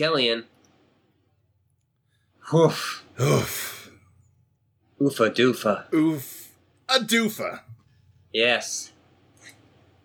[0.00, 0.44] You
[2.54, 3.04] Oof.
[3.20, 3.90] Oof.
[5.00, 5.92] Oofa doofa.
[5.92, 6.52] Oof.
[6.88, 7.60] A doofa.
[8.32, 8.92] Yes.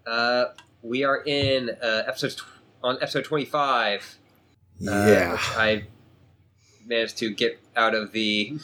[0.05, 0.45] Uh,
[0.81, 2.43] we are in uh, episode tw-
[2.83, 4.17] on episode 25.
[4.87, 5.31] uh, Yeah.
[5.33, 5.83] which I
[6.87, 8.57] managed to get out of the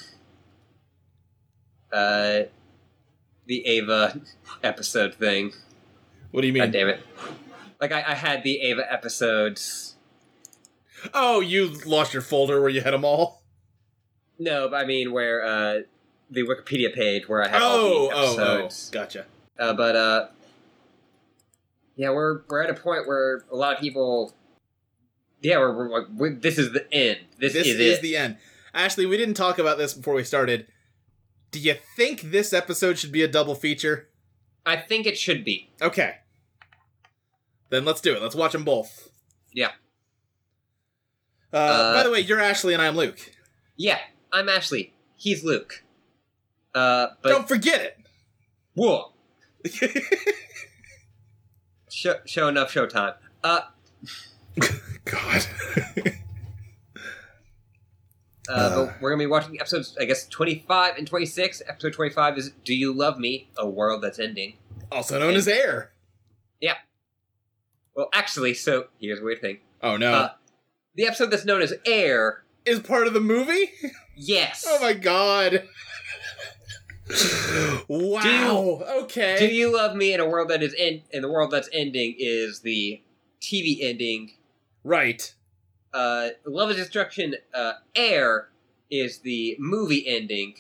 [1.94, 2.42] uh,
[3.46, 4.20] the Eva
[4.64, 5.54] episode thing.
[6.32, 6.62] what do you mean?
[6.64, 6.88] God mean?
[6.88, 7.00] damn it!
[7.80, 9.89] Like I, I had the Eva episodes.
[11.14, 13.44] Oh, you lost your folder where you had them all?
[14.38, 15.80] No, but I mean where uh,
[16.30, 18.70] the Wikipedia page where I had all Oh, the oh, oh.
[18.92, 19.26] Gotcha.
[19.58, 20.28] Uh, but uh,
[21.96, 24.34] yeah, we're we're at a point where a lot of people.
[25.42, 27.20] Yeah, we're, we're like we this is the end.
[27.38, 28.38] This, This is, is the end.
[28.74, 30.68] Ashley, we didn't talk about this before we started.
[31.52, 34.08] Do you think this episode should be a double feature?
[34.66, 35.70] I think it should be.
[35.82, 36.16] Okay.
[37.70, 38.22] Then let's do it.
[38.22, 39.10] Let's watch them both.
[39.52, 39.72] Yeah.
[41.54, 43.32] Uh, Uh, by the way, you're Ashley and I'm Luke.
[43.76, 44.00] Yeah,
[44.32, 44.94] I'm Ashley.
[45.16, 45.84] He's Luke.
[46.76, 47.98] Uh, but Don't forget it.
[48.76, 49.14] whoa,
[51.90, 53.16] show, show enough showtime.
[53.44, 53.62] Uh,
[55.06, 55.46] God.
[58.48, 58.86] uh, Uh.
[58.86, 61.62] but we're gonna be watching episodes, I guess, 25 and 26.
[61.68, 64.58] Episode 25 is "Do You Love Me?" A world that's ending.
[64.92, 65.92] also known as Air.
[66.62, 66.76] Yeah.
[67.96, 69.60] Well, actually, so here's a weird thing.
[69.82, 70.14] Oh no.
[70.14, 70.30] Uh,
[71.00, 72.44] The episode that's known as Air.
[72.66, 73.72] is part of the movie?
[74.18, 74.66] Yes.
[74.68, 75.64] Oh my god.
[77.88, 78.84] wow.
[79.04, 79.38] okay.
[79.40, 82.16] Do you love me in a world that is in in the world that's ending
[82.20, 83.02] is the
[83.42, 84.32] TV ending.
[84.84, 85.34] right.
[85.94, 87.36] Uh, Love is Destruction.
[87.54, 88.50] Uh, Air
[88.92, 90.54] is the movie ending.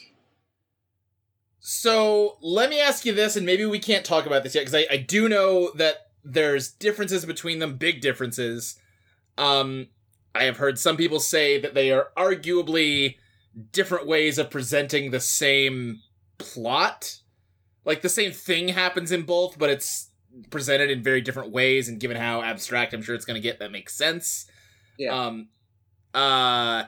[1.59, 4.75] So let me ask you this, and maybe we can't talk about this yet because
[4.75, 8.79] I, I do know that there's differences between them, big differences.
[9.37, 9.89] Um,
[10.35, 13.15] I have heard some people say that they are arguably
[13.71, 16.01] different ways of presenting the same
[16.37, 17.19] plot.
[17.85, 20.09] Like the same thing happens in both, but it's
[20.49, 23.59] presented in very different ways, and given how abstract I'm sure it's going to get,
[23.59, 24.45] that makes sense.
[24.97, 25.13] Yeah.
[25.13, 25.47] Um,
[26.13, 26.83] uh,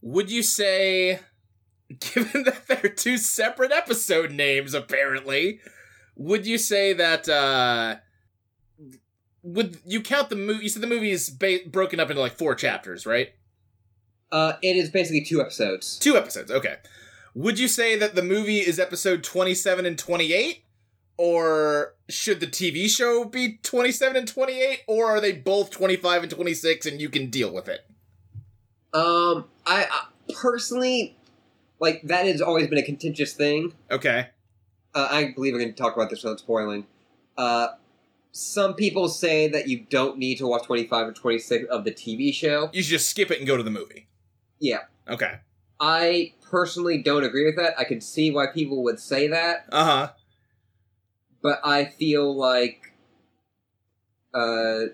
[0.00, 1.20] would you say,
[2.00, 5.60] given that they're two separate episode names, apparently,
[6.16, 7.96] would you say that, uh,
[9.42, 10.64] would you count the movie?
[10.64, 13.30] You said the movie is ba- broken up into like four chapters, right?
[14.30, 15.98] Uh, it is basically two episodes.
[15.98, 16.76] Two episodes, okay.
[17.34, 20.64] Would you say that the movie is episode 27 and 28?
[21.16, 24.82] Or should the TV show be 27 and 28?
[24.86, 27.86] Or are they both 25 and 26 and you can deal with it?
[28.92, 30.06] Um, I, I
[30.40, 31.16] personally
[31.80, 33.72] like that has always been a contentious thing.
[33.90, 34.28] Okay.
[34.94, 36.86] Uh, I believe we're going to talk about this without spoiling.
[37.36, 37.68] Uh,
[38.32, 42.32] some people say that you don't need to watch 25 and 26 of the TV
[42.32, 42.70] show.
[42.72, 44.06] You should just skip it and go to the movie.
[44.60, 44.80] Yeah.
[45.08, 45.40] Okay.
[45.80, 47.74] I personally don't agree with that.
[47.78, 50.10] I can see why people would say that, Uh huh.
[51.42, 52.92] but I feel like
[54.34, 54.86] uh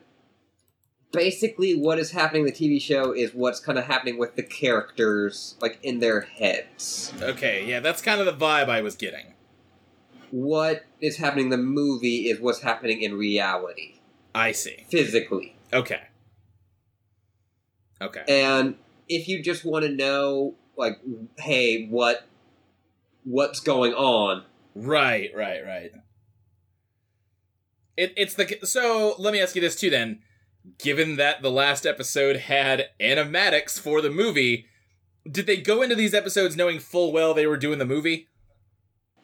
[1.13, 4.43] basically what is happening in the TV show is what's kind of happening with the
[4.43, 7.13] characters like in their heads.
[7.21, 9.34] Okay, yeah, that's kind of the vibe I was getting.
[10.35, 14.01] What is happening in the movie is what's happening in reality,
[14.35, 14.85] I see.
[14.91, 15.55] physically.
[15.73, 16.01] Okay.
[18.03, 18.25] Okay.
[18.27, 18.75] And
[19.09, 20.99] if you just want to know like
[21.39, 22.27] hey, what
[23.23, 24.43] what's going on?
[24.75, 25.93] Right, right, right.
[27.97, 29.15] It, it's the so.
[29.17, 29.89] Let me ask you this too.
[29.89, 30.19] Then,
[30.81, 34.67] given that the last episode had animatics for the movie,
[35.31, 38.27] did they go into these episodes knowing full well they were doing the movie?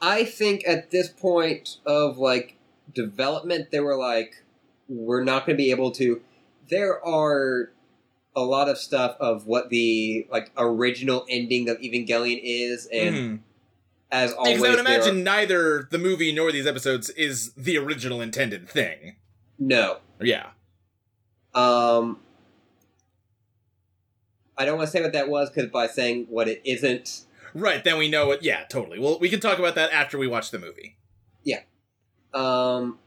[0.02, 2.56] I think at this point of like
[2.94, 4.44] development, they were like,
[4.88, 6.20] we're not going to be able to.
[6.68, 7.70] There are
[8.34, 13.38] a lot of stuff of what the like original ending of Evangelion is, and Mhm.
[14.10, 17.52] as always, Because I would there are- imagine neither the movie nor these episodes is
[17.54, 19.16] the original intended thing.
[19.58, 19.98] no.
[20.22, 20.50] Yeah.
[21.54, 22.20] Um,
[24.56, 27.22] I don't want to say what that was because by saying what it isn't,
[27.54, 27.82] Right.
[27.82, 28.42] Then we know it.
[28.42, 28.64] Yeah.
[28.68, 28.98] Totally.
[28.98, 30.96] Well, we can talk about that after we watch the movie.
[31.44, 31.60] Yeah.
[32.34, 32.98] Um,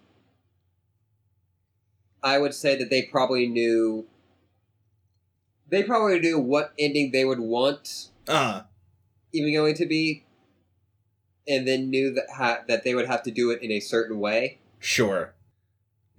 [2.22, 4.06] I would say that they probably knew.
[5.70, 8.62] They probably knew what ending they would want Uh.
[9.32, 10.24] even going to be,
[11.48, 14.20] and then knew that ha- that they would have to do it in a certain
[14.20, 14.60] way.
[14.80, 15.34] Sure.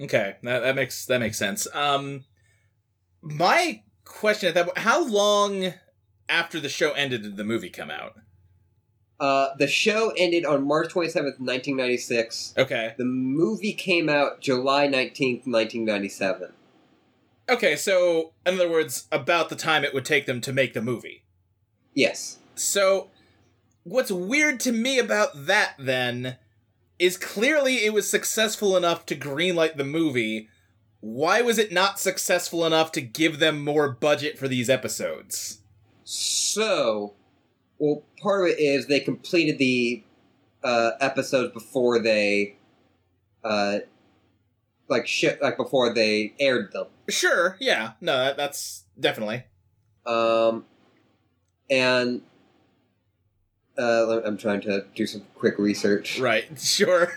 [0.00, 1.68] Okay, that that makes that makes sense.
[1.72, 2.24] Um,
[3.22, 5.72] my question at that How long
[6.28, 8.14] after the show ended did the movie come out?
[9.20, 12.52] Uh, the show ended on March twenty seventh, nineteen ninety six.
[12.58, 16.52] Okay, The movie came out July nineteenth, nineteen ninety seven.
[17.48, 20.82] Okay, so in other words, about the time it would take them to make the
[20.82, 21.24] movie.
[21.94, 22.38] Yes.
[22.54, 23.10] So,
[23.82, 26.38] what's weird to me about that then
[26.98, 30.48] is clearly it was successful enough to greenlight the movie.
[31.00, 35.60] Why was it not successful enough to give them more budget for these episodes?
[36.04, 37.14] So,
[37.78, 40.04] well, part of it is they completed the
[40.62, 42.56] uh, episodes before they,
[43.42, 43.78] uh,
[44.88, 46.86] like shit, like before they aired them.
[47.08, 49.44] Sure, yeah, no, that, that's definitely.
[50.06, 50.66] Um,
[51.70, 52.20] and
[53.78, 56.20] uh, I'm trying to do some quick research.
[56.20, 57.12] Right, sure.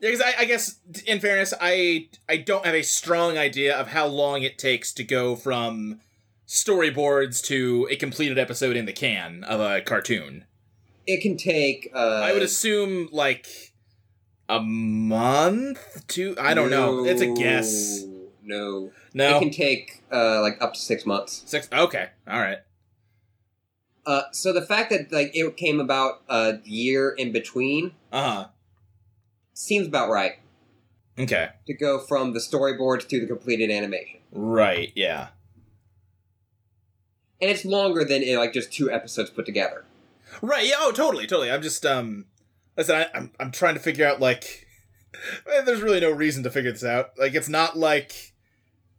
[0.00, 4.06] Because I, I guess, in fairness, I I don't have a strong idea of how
[4.06, 6.00] long it takes to go from
[6.46, 10.44] storyboards to a completed episode in the can of a cartoon.
[11.06, 11.90] It can take.
[11.94, 13.46] Uh, I would assume like
[14.48, 16.36] a month, to.
[16.38, 17.04] I don't know.
[17.04, 18.04] It's a guess.
[18.44, 21.42] No, No, it can take uh, like up to six months.
[21.46, 21.68] six.
[21.72, 22.58] Okay, all right.
[24.04, 28.48] Uh, so the fact that like it came about a year in between Uh huh.
[29.54, 30.32] seems about right
[31.16, 31.50] Okay.
[31.66, 34.90] to go from the storyboards to the completed animation, Right.
[34.96, 35.28] Yeah.
[37.42, 39.84] And it's longer than uh, like just two episodes put together.
[40.40, 40.66] Right.
[40.66, 40.76] Yeah.
[40.78, 41.26] Oh, totally.
[41.26, 41.50] Totally.
[41.50, 42.26] I'm just um.
[42.78, 44.66] Listen, I, I'm I'm trying to figure out like.
[45.52, 47.10] eh, There's really no reason to figure this out.
[47.18, 48.32] Like, it's not like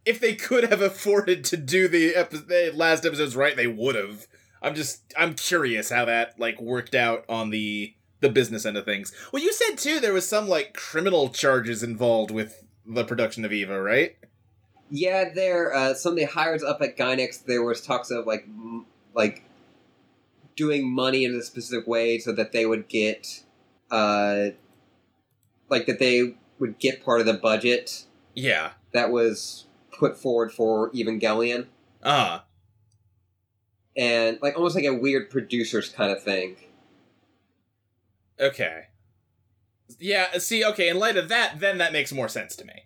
[0.06, 3.96] if they could have afforded to do the, epi- the last episodes right, they would
[3.96, 4.28] have.
[4.62, 8.86] I'm just I'm curious how that like worked out on the the business end of
[8.86, 9.12] things.
[9.32, 13.52] Well, you said too there was some like criminal charges involved with the production of
[13.52, 14.16] Eva, right?
[14.96, 15.74] Yeah, there.
[15.74, 18.86] Uh, some of the hires up at Gainax, there was talks of like, m-
[19.16, 19.44] like,
[20.56, 23.44] doing money in a specific way so that they would get,
[23.90, 24.50] uh,
[25.68, 28.04] like that they would get part of the budget
[28.36, 28.74] Yeah.
[28.92, 31.66] that was put forward for Evangelion,
[32.04, 32.42] Uh.
[33.98, 36.58] and like almost like a weird producers kind of thing.
[38.40, 38.84] Okay.
[39.98, 42.84] Yeah, see, okay, in light of that, then that makes more sense to me.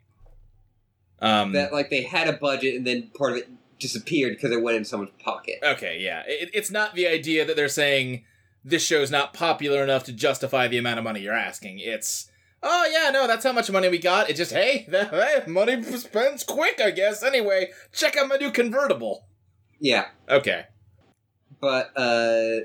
[1.19, 3.49] Um That like they had a budget and then part of it
[3.79, 5.55] disappeared because it went in someone's pocket.
[5.63, 6.23] Okay, yeah.
[6.27, 8.23] It, it's not the idea that they're saying
[8.65, 11.79] this show's not popular enough to justify the amount of money you're asking.
[11.79, 12.29] It's
[12.63, 14.29] Oh yeah, no, that's how much money we got.
[14.31, 17.21] It just hey, that, hey, money spends quick, I guess.
[17.23, 19.25] Anyway, check out my new convertible.
[19.79, 20.65] Yeah, Okay.
[21.61, 22.61] but uh,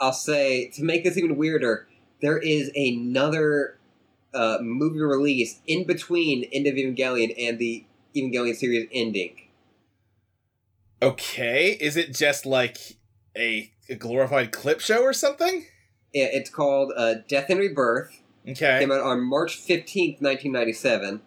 [0.00, 1.86] I'll say to make this even weirder,
[2.20, 3.78] there is another
[4.34, 7.84] uh, movie release in between End of Evangelion and the
[8.16, 9.36] Evangelion series ending.
[11.02, 12.78] Okay, is it just like
[13.36, 15.66] a, a glorified clip show or something?
[16.14, 18.20] Yeah, It's called uh, Death and Rebirth.
[18.48, 18.78] Okay.
[18.80, 21.22] Came out on March fifteenth, nineteen ninety seven.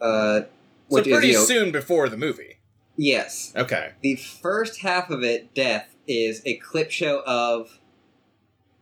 [0.00, 0.42] Uh,
[0.90, 2.58] So pretty is you know, soon before the movie.
[2.96, 3.52] yes.
[3.54, 3.92] Okay.
[4.00, 7.78] The first half of it, Death, is a clip show of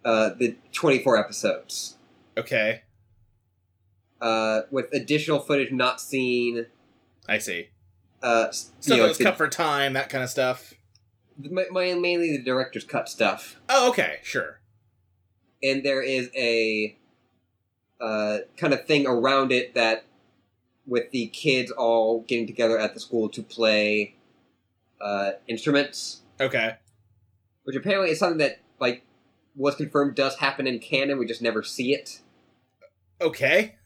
[0.05, 1.96] uh, the 24 episodes,
[2.39, 2.83] Okay.
[4.21, 6.67] uh, with additional footage not seen.
[7.29, 7.69] I see.
[8.23, 10.75] Uh, Stuff know, that was the- cut for time, that kind of stuff.
[11.39, 13.61] my, my- mainly the director's cut stuff.
[13.69, 14.61] Oh, okay, sure.
[15.63, 16.97] And there is a
[18.01, 20.05] uh, kind of thing around it that,
[20.87, 24.15] with the kids all getting together at the school to play
[25.01, 26.77] uh, instruments, Okay.
[27.65, 29.03] which apparently is something that like
[29.57, 31.19] was confirmed does happen in canon.
[31.19, 32.21] We just never see it.
[33.21, 33.77] Okay.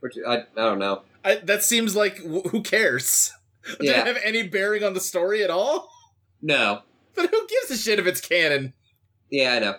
[0.00, 1.02] Which I, I don't know.
[1.24, 3.32] I, that seems like wh- who cares?
[3.64, 4.00] Does Yeah.
[4.00, 5.90] it have any bearing on the story at all?
[6.42, 6.82] No.
[7.14, 8.72] But who gives a shit if it's canon?
[9.30, 9.74] Yeah, I know.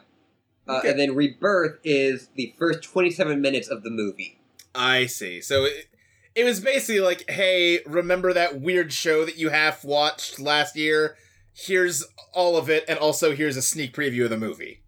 [0.68, 0.89] Uh, Okay.
[0.91, 4.38] And then Rebirth is the first 27 minutes of the movie.
[4.75, 5.39] I see.
[5.41, 5.88] So it,
[6.36, 11.15] it was basically like, hey, remember that weird show that you half watched last year?
[11.53, 14.84] Here's all of it, and also here's a sneak preview of the movie.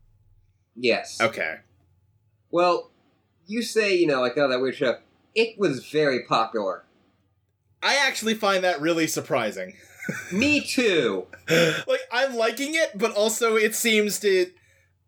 [0.76, 1.20] Yes.
[1.22, 1.56] Okay.
[2.52, 2.92] Well,
[3.48, 4.98] you say, you know, like, oh, that weird show.
[5.36, 6.84] It was very popular.
[7.82, 9.76] I actually find that really surprising.
[10.32, 11.28] Me too.
[11.50, 14.52] like I'm liking it, but also it seems to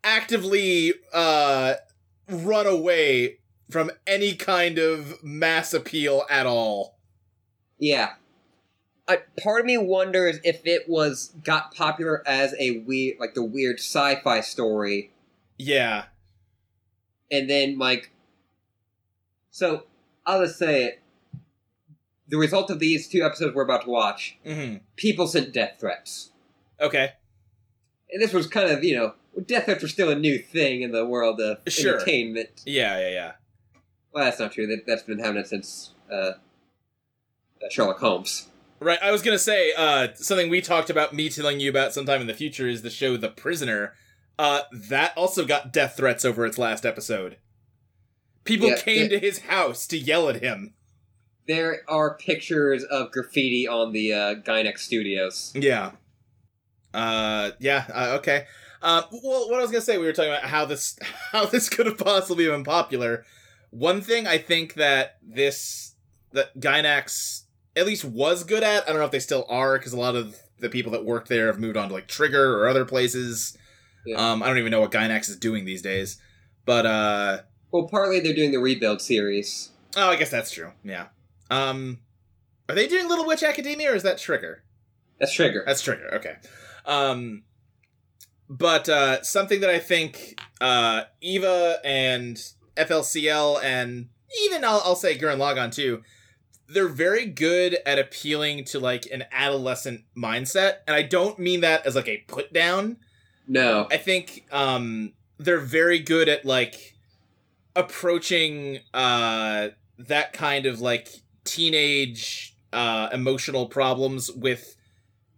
[0.03, 1.73] actively uh
[2.29, 3.37] run away
[3.69, 6.97] from any kind of mass appeal at all.
[7.79, 8.13] Yeah.
[9.07, 13.43] I, part of me wonders if it was got popular as a weird, like the
[13.43, 15.11] weird sci-fi story,
[15.59, 16.05] Yeah.
[17.31, 18.09] and then like,
[19.55, 19.83] so
[20.25, 21.01] I'll just say it.
[22.27, 26.31] The result of these two episodes we're about to watch, hmm people sent death threats.
[26.81, 27.13] Okay.
[28.11, 29.13] And this was kind of, you know,
[29.45, 31.95] death threats were still a new thing in the world of Sure.
[31.95, 32.63] entertainment.
[32.65, 33.31] Yeah, yeah, yeah.
[34.11, 34.67] Well, that's not true.
[34.67, 36.31] That, that's been happening since uh,
[37.69, 38.49] Sherlock Holmes.
[38.81, 41.13] Right, I was gonna say uh, something we talked about.
[41.13, 43.93] Me telling you about sometime in the future is the show The Prisoner.
[44.37, 47.37] Uh, that also got death threats over its last episode.
[48.45, 50.73] People Yeah, came it- to his house to yell at him.
[51.47, 55.51] There are pictures of graffiti on the uh, Gainax Studios.
[55.53, 55.91] Yeah.
[56.93, 57.85] Uh, yeah.
[57.93, 58.45] Uh, okay.
[58.81, 60.97] Um, well, what I was gonna say, we were talking about how this
[61.31, 63.25] how this could have possibly been popular.
[63.71, 65.95] One thing I think that this
[66.31, 67.43] that Gainax
[67.75, 68.83] at least was good at.
[68.83, 71.27] I don't know if they still are because a lot of the people that worked
[71.29, 73.57] there have moved on to like Trigger or other places.
[74.05, 74.17] Yeah.
[74.31, 76.19] Um, I don't even know what Gainax is doing these days.
[76.65, 77.39] But uh,
[77.75, 79.71] Well, partly they're doing the rebuild series.
[79.97, 80.71] oh, I guess that's true.
[80.85, 81.07] Yeah.
[81.51, 81.99] Um,
[82.69, 84.63] are they doing Little Witch Academia or is that Trigger?
[85.19, 85.61] That's Trigger.
[85.67, 86.09] That's Trigger.
[86.13, 86.35] Okay.
[86.85, 87.43] Um,
[88.47, 92.37] but uh, something that I think uh, Eva and
[92.77, 94.07] FLCL and
[94.45, 96.01] even I'll, I'll say Gurren Lagann too,
[96.69, 101.85] they're very good at appealing to like an adolescent mindset, and I don't mean that
[101.85, 102.99] as like a put down.
[103.49, 103.85] no.
[103.91, 106.94] I think um, they're very good at like
[107.75, 111.09] approaching uh, that kind of like
[111.43, 114.75] teenage uh, emotional problems with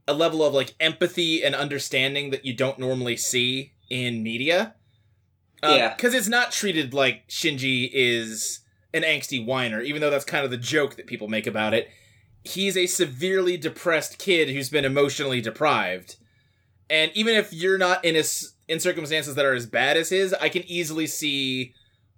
[0.08, 4.76] a level of like empathy and understanding that you don't normally see in media.
[5.64, 5.96] Yeah.
[5.96, 8.60] because it's not treated like Shinji is
[8.94, 11.90] an angsty whiner, even though that's kind of the joke that people make about it.
[12.44, 16.18] He's a severely depressed kid who's been emotionally deprived.
[16.90, 20.34] And even if you're not in his in circumstances that are as bad as his,
[20.34, 21.74] I can easily see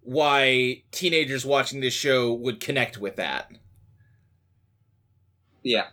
[0.10, 3.51] why teenagers watching this show would connect with that.
[5.62, 5.89] Yeah.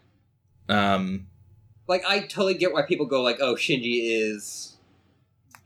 [0.71, 1.27] Um
[1.87, 4.79] Like, I totally get why people go like, oh, Shinji is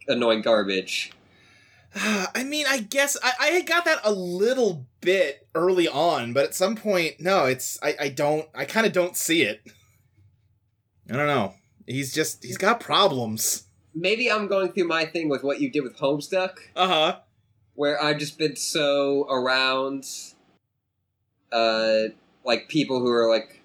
[0.08, 1.12] annoying garbage.
[1.94, 6.54] I mean, I guess I, I got that a little bit early on, but at
[6.56, 9.60] some point, no, it's I, I don't I kind of don't see it.
[11.08, 11.54] I don't know.
[11.86, 13.68] He's just he's got problems.
[13.94, 17.18] Maybe I'm going through my thing with what you did with Homestuck, Uh huh.
[17.74, 20.06] Where I've just been so around,
[21.52, 22.02] uh,
[22.44, 23.62] like people who are like,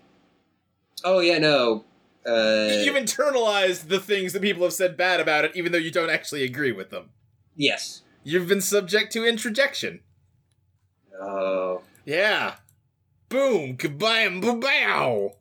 [1.04, 1.86] oh yeah, no,
[2.26, 5.92] uh, You've internalized the things that people have said bad about it, even though you
[5.92, 7.12] don't actually agree with them.
[7.56, 10.00] yes, You've been subject to introjection.
[11.22, 12.56] oh, Yeah.
[13.30, 15.34] Boom, kabam, bow.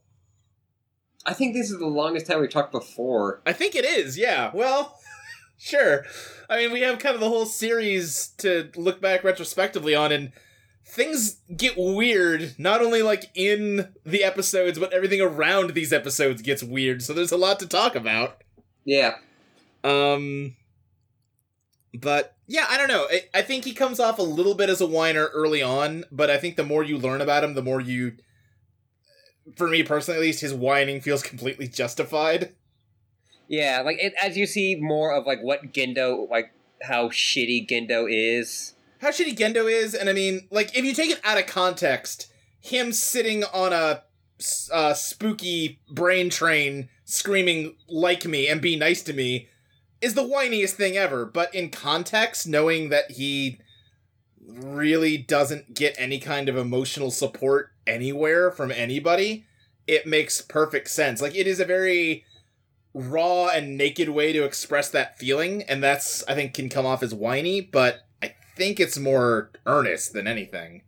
[1.24, 3.40] I think this is the longest time we've talked before.
[3.46, 4.50] I think it is, yeah.
[4.52, 4.98] Well,
[5.58, 6.04] sure.
[6.48, 10.32] I mean, we have kind of the whole series to look back retrospectively on, and
[10.86, 16.62] things get weird, not only like in the episodes, but everything around these episodes gets
[16.62, 18.42] weird, so there's a lot to talk about.
[18.84, 19.14] Yeah,
[19.82, 20.56] Um,
[21.98, 23.06] but yeah, I don't know.
[23.10, 26.28] I, I think he comes off a little bit as a whiner early on, but
[26.28, 28.16] I think the more you learn about him, the more you,
[29.56, 32.52] for me personally at least, his whining feels completely justified.
[33.48, 38.06] Yeah, like it, as you see more of like what Gendo, like how shitty Gendo
[38.08, 38.74] is.
[39.00, 42.32] How shitty Gendo is, and I mean, like, if you take it out of context,
[42.60, 44.02] him sitting on a
[44.72, 49.48] uh, spooky brain train screaming, like me and be nice to me,
[50.00, 51.26] is the whiniest thing ever.
[51.26, 53.58] But in context, knowing that he
[54.46, 59.44] really doesn't get any kind of emotional support anywhere from anybody,
[59.86, 61.20] it makes perfect sense.
[61.20, 62.24] Like, it is a very
[62.94, 67.02] raw and naked way to express that feeling, and that's, I think, can come off
[67.02, 70.82] as whiny, but I think it's more earnest than anything.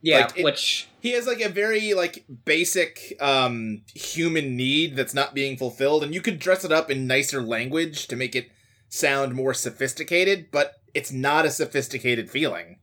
[0.00, 5.14] Yeah, Like, it- which He has like a very like basic um human need that's
[5.14, 8.48] not being fulfilled and you could dress it up in nicer language to make it
[8.88, 12.78] sound more sophisticated, but it's not a sophisticated feeling.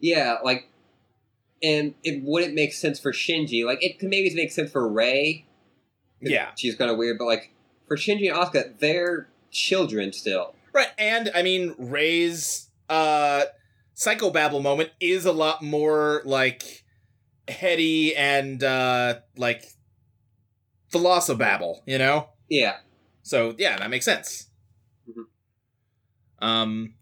[0.00, 0.68] yeah, like,
[1.62, 3.64] and it wouldn't make sense for Shinji.
[3.64, 5.46] Like, it could maybe make sense for Rei.
[6.30, 6.50] Yeah.
[6.56, 7.52] she's kind of weird, but like
[7.88, 10.54] for Shinji and Asuka, they're children still.
[10.72, 13.44] Right, and I mean Rei's uh
[13.96, 16.84] psychobabble moment is a lot more like
[17.48, 19.64] heady and uh like
[20.92, 22.28] philosobabble, you know?
[22.48, 22.76] Yeah,
[23.22, 24.48] So yeah, that makes sense.
[25.08, 25.24] Mhm.
[26.46, 26.94] Um,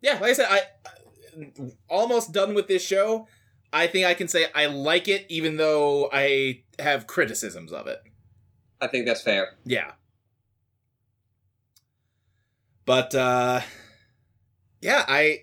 [0.00, 3.28] yeah, like I said, I I- almost done with this show.
[3.72, 8.02] I think I can say I like it, even though I have criticisms of it.
[8.80, 9.54] I think that's fair.
[9.64, 9.92] Yeah,
[12.84, 13.60] but uh,
[14.80, 15.42] yeah, I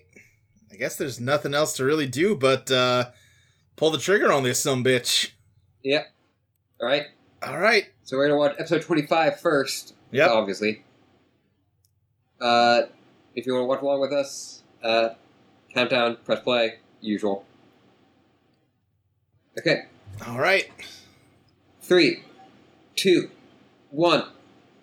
[0.70, 3.10] I guess there's nothing else to really do but uh,
[3.76, 5.30] pull the trigger on this some bitch.
[5.82, 6.12] Yep.
[6.80, 7.04] All right.
[7.42, 7.86] All right.
[8.04, 9.94] So we're gonna watch episode 25 first.
[10.10, 10.30] Yep.
[10.30, 10.84] Obviously.
[12.40, 12.82] Uh,
[13.34, 15.10] if you want to watch along with us, uh,
[15.72, 17.44] countdown, press play, usual.
[19.58, 19.84] Okay.
[20.26, 20.68] All right.
[21.80, 22.22] Three,
[22.98, 23.30] two,
[23.90, 24.24] one,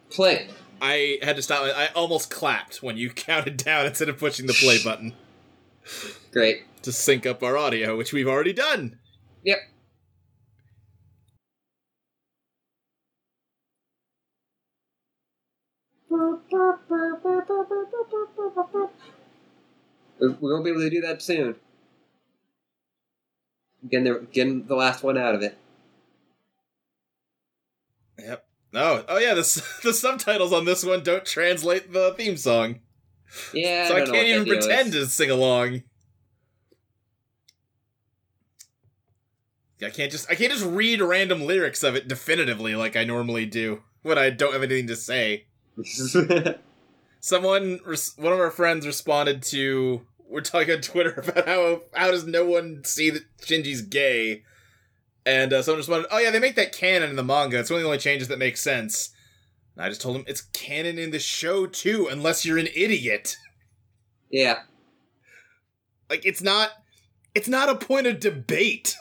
[0.09, 0.47] play.
[0.81, 1.63] I had to stop.
[1.63, 5.13] I almost clapped when you counted down instead of pushing the play button
[6.31, 6.63] Great.
[6.81, 8.97] to sync up our audio, which we've already done.
[9.43, 9.57] Yep.
[20.19, 21.55] We won't be able to do that soon.
[23.89, 25.57] Getting the, getting the last one out of it.
[28.19, 28.45] Yep.
[28.73, 29.33] Oh, oh yeah.
[29.33, 32.79] The the subtitles on this one don't translate the theme song,
[33.53, 35.07] Yeah, so I, don't can't even pretend is.
[35.07, 35.83] to sing along.
[39.83, 43.45] I can't just I can't just read random lyrics of it definitively like I normally
[43.45, 45.45] do when I don't have anything to say.
[47.19, 47.79] Someone,
[48.17, 50.01] one of our friends, responded to.
[50.27, 54.43] We're talking on Twitter about how how does no one see that Shinji's gay,
[55.25, 57.59] and uh, someone responded, "Oh yeah, they make that canon in the manga.
[57.59, 59.11] It's one of the only changes that makes sense."
[59.75, 63.37] And I just told him it's canon in the show too, unless you're an idiot.
[64.29, 64.59] yeah,
[66.09, 66.71] Like it's not,
[67.33, 68.95] it's not a point of debate.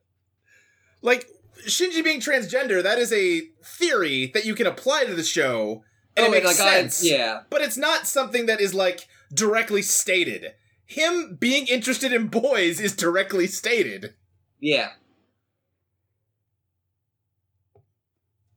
[1.02, 1.26] like
[1.66, 5.84] Shinji being transgender, that is a theory that you can apply to the show,
[6.16, 7.04] and Oh, it makes like, I- sense.
[7.04, 10.54] yeah, but it's not something that is like directly stated.
[10.84, 14.14] Him being interested in boys is directly stated.
[14.58, 14.90] yeah.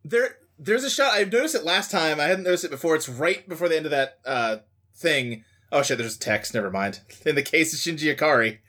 [0.03, 2.19] There there's a shot I've noticed it last time.
[2.19, 2.95] I hadn't noticed it before.
[2.95, 4.57] It's right before the end of that uh
[4.95, 5.43] thing.
[5.71, 6.99] Oh shit, there's text, never mind.
[7.25, 8.59] In the case of Shinji Ikari.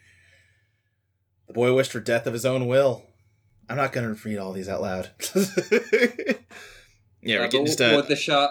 [1.47, 3.05] The boy wished for death of his own will.
[3.69, 5.11] I'm not gonna read all these out loud.
[7.23, 8.51] yeah, we're Uh, getting but just what a was the shot?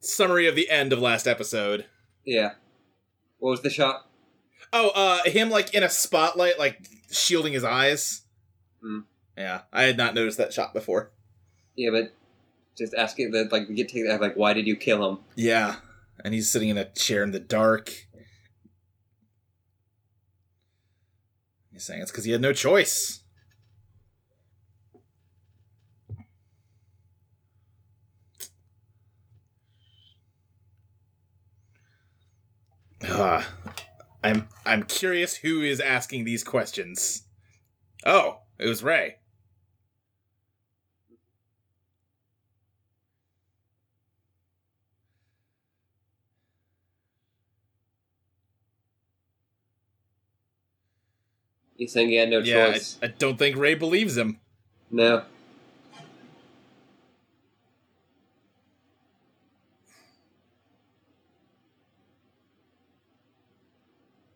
[0.00, 1.86] summary of the end of last episode.
[2.24, 2.52] Yeah.
[3.38, 4.06] What was the shot?
[4.72, 6.78] Oh, uh, him like in a spotlight, like
[7.10, 8.22] shielding his eyes.
[8.82, 9.00] Hmm.
[9.36, 11.12] Yeah, I had not noticed that shot before.
[11.78, 12.12] Yeah, but
[12.76, 15.18] just asking that, like, we get that, like, why did you kill him?
[15.36, 15.76] Yeah,
[16.24, 18.08] and he's sitting in a chair in the dark.
[21.72, 23.20] He's saying it's because he had no choice.
[33.04, 33.48] Ah,
[34.24, 37.22] I'm I'm curious who is asking these questions.
[38.04, 39.17] Oh, it was Rei.
[51.78, 52.98] He's saying he had no yeah, I, choice.
[53.00, 54.40] I don't think Rei believes him.
[54.90, 55.22] No.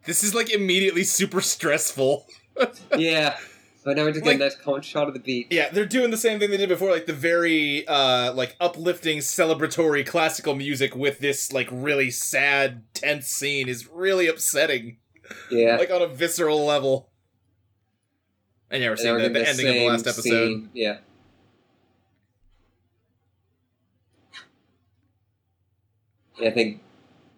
[0.05, 2.27] This is like immediately super stressful.
[2.97, 3.37] yeah.
[3.85, 5.49] But now we're just getting Like- a nice shot of the beach.
[5.51, 9.19] Yeah, they're doing the same thing they did before, like the very uh like uplifting
[9.19, 14.99] celebratory classical music with this like really sad, tense scene is really upsetting.
[15.51, 15.77] Yeah.
[15.77, 17.09] Like on a visceral level.
[18.73, 20.23] And yeah, we're And seeing we're the, the ending of the last episode.
[20.23, 20.71] scene.
[20.73, 20.97] Yeah.
[26.43, 26.81] I think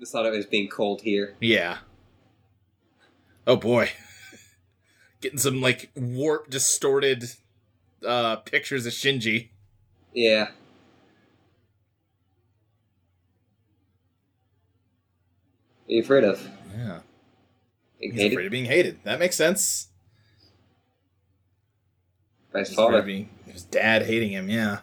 [0.01, 1.35] the thought of it as being cold here.
[1.41, 1.79] Yeah.
[3.47, 3.91] Oh boy.
[5.21, 7.33] Getting some like warp distorted
[8.07, 9.49] uh pictures of Shinji.
[10.13, 10.49] Yeah.
[15.85, 16.49] What are you afraid of?
[16.77, 17.01] Yeah.
[18.01, 19.01] Being He's hated afraid of being hated.
[19.05, 19.89] That makes sense.
[22.55, 23.03] By his father.
[23.03, 24.79] being- his dad hating him, yeah.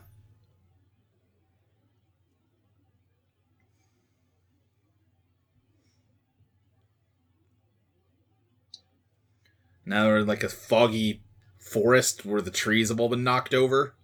[9.85, 11.21] Now we're in like a foggy
[11.57, 13.95] forest where the trees have all been knocked over.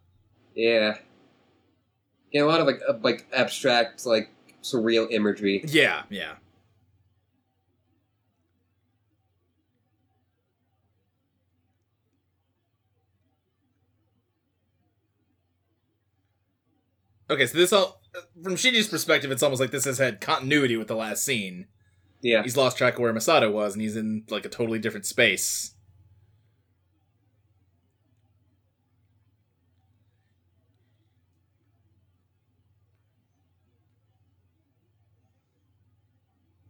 [0.56, 0.98] Yeah.
[2.32, 4.30] Yeah, a lot of like uh, like abstract, like
[4.64, 5.64] surreal imagery.
[5.68, 6.34] Yeah, yeah.
[17.30, 18.02] Okay, so this all
[18.42, 21.68] from Shinji's perspective, it's almost like this has had continuity with the last scene.
[22.22, 22.42] Yeah.
[22.44, 25.74] He's lost track of where Misato was, and he's in like a totally different space.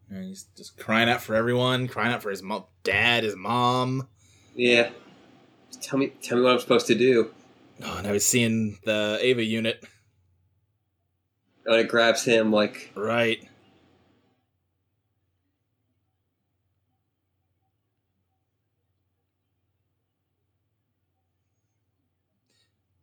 [0.09, 4.07] And he's just crying out for everyone, crying out for his mom, dad, his mom.
[4.55, 4.89] Yeah.
[5.81, 7.31] Tell me, tell me what I'm supposed to do.
[7.83, 9.83] Oh, now he's seeing the Eva unit.
[11.67, 13.43] And it grabs him like, Right.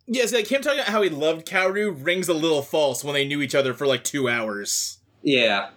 [0.06, 3.26] Yes, like him talking about how he loved Kaoru rings a little false when they
[3.26, 4.98] knew each other for like two hours.
[5.22, 5.70] Yeah.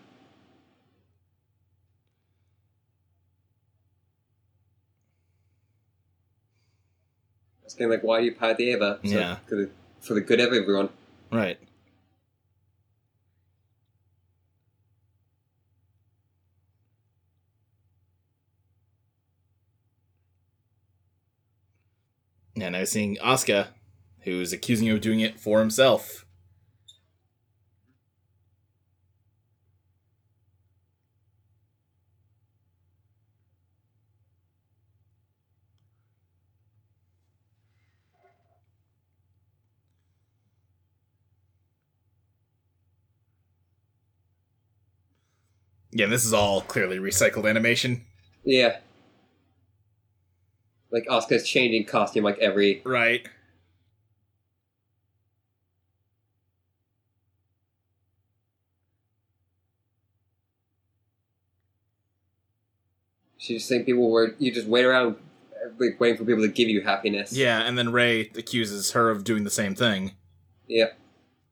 [7.63, 8.99] It's kind of like, why do you the Eva?
[9.03, 9.37] So, Yeah.
[9.47, 10.89] 'cause it- For the good of everyone.
[11.31, 11.59] Right.
[22.57, 23.67] Yeah, was seeing Asuka,
[24.21, 26.25] who's accusing him of doing it for himself.
[45.91, 48.01] Yeah, this is all clearly recycled animation.
[48.43, 48.77] Yeah.
[50.91, 53.27] Like Asuka's changing costume like every Right.
[63.37, 65.15] She just think people were you just wait around
[65.77, 67.33] like waiting for people to give you happiness.
[67.33, 70.13] Yeah, and then Rei accuses her of doing the same thing.
[70.67, 70.87] Yeah.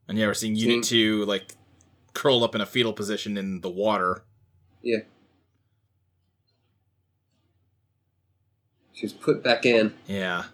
[0.08, 1.54] And yeah, we're seeing Unit 2, like,
[2.14, 4.22] curled up in a fetal position in the water.
[4.82, 5.00] Yeah.
[8.96, 9.92] She was put back in.
[10.06, 10.44] Yeah.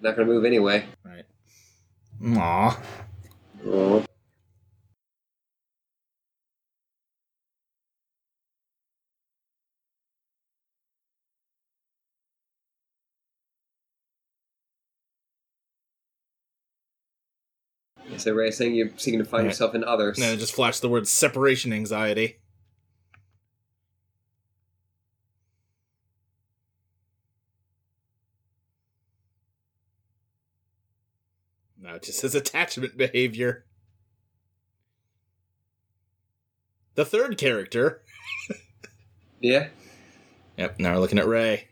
[0.00, 0.86] Not gonna move anyway.
[1.04, 1.26] Right.
[2.34, 2.80] Aw.
[3.66, 4.04] Oh.
[18.08, 19.50] Yeah, so Rei is saying you're seeking to find Right.
[19.50, 20.16] yourself in others.
[20.16, 22.38] And then it just flashed the word separation anxiety.
[31.82, 33.64] No, it just says attachment behavior.
[36.94, 38.02] The third character.
[39.44, 39.70] Yeah.
[40.56, 41.66] Yep, now we're looking at Rei.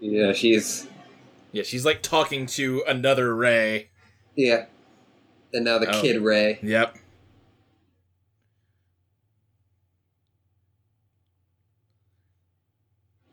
[0.00, 0.86] Yeah, she's
[1.52, 3.88] Yeah, she's like talking to another Rei.
[4.34, 4.66] yeah.
[5.54, 6.02] And now the Oh.
[6.02, 6.58] kid Rei.
[6.62, 6.98] Yep.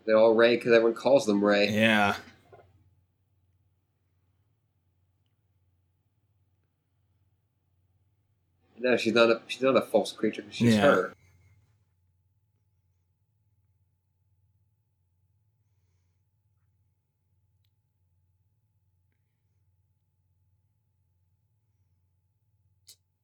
[0.06, 1.70] They're all Rei because everyone calls them Rei.
[1.70, 2.16] Yeah.
[8.80, 10.44] No, she's not a she's not a false creature.
[10.50, 10.82] She's Yeah.
[10.82, 11.14] her.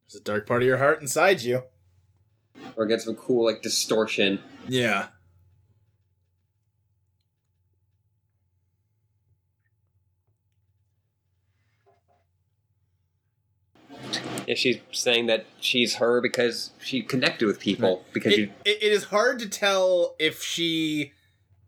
[0.07, 1.63] There's a dark part of your heart inside you.
[2.75, 4.39] Or get some cool like distortion.
[4.67, 5.07] Yeah.
[14.49, 18.81] Yeah, she's saying that she's her because she connected with people because It, you it,
[18.81, 21.11] it is hard to tell if she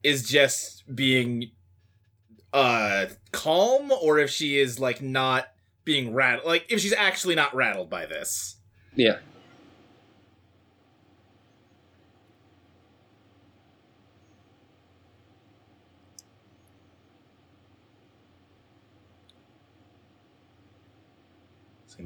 [0.01, 1.51] is just being
[2.51, 5.45] uh calm or if she is like not
[5.85, 8.55] being rattled like if she's actually not rattled by this.
[8.95, 9.17] yeah.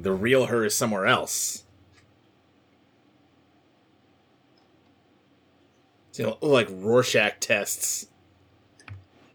[0.02, 1.64] The real her is somewhere else.
[6.14, 8.06] You know, like Rorschach tests.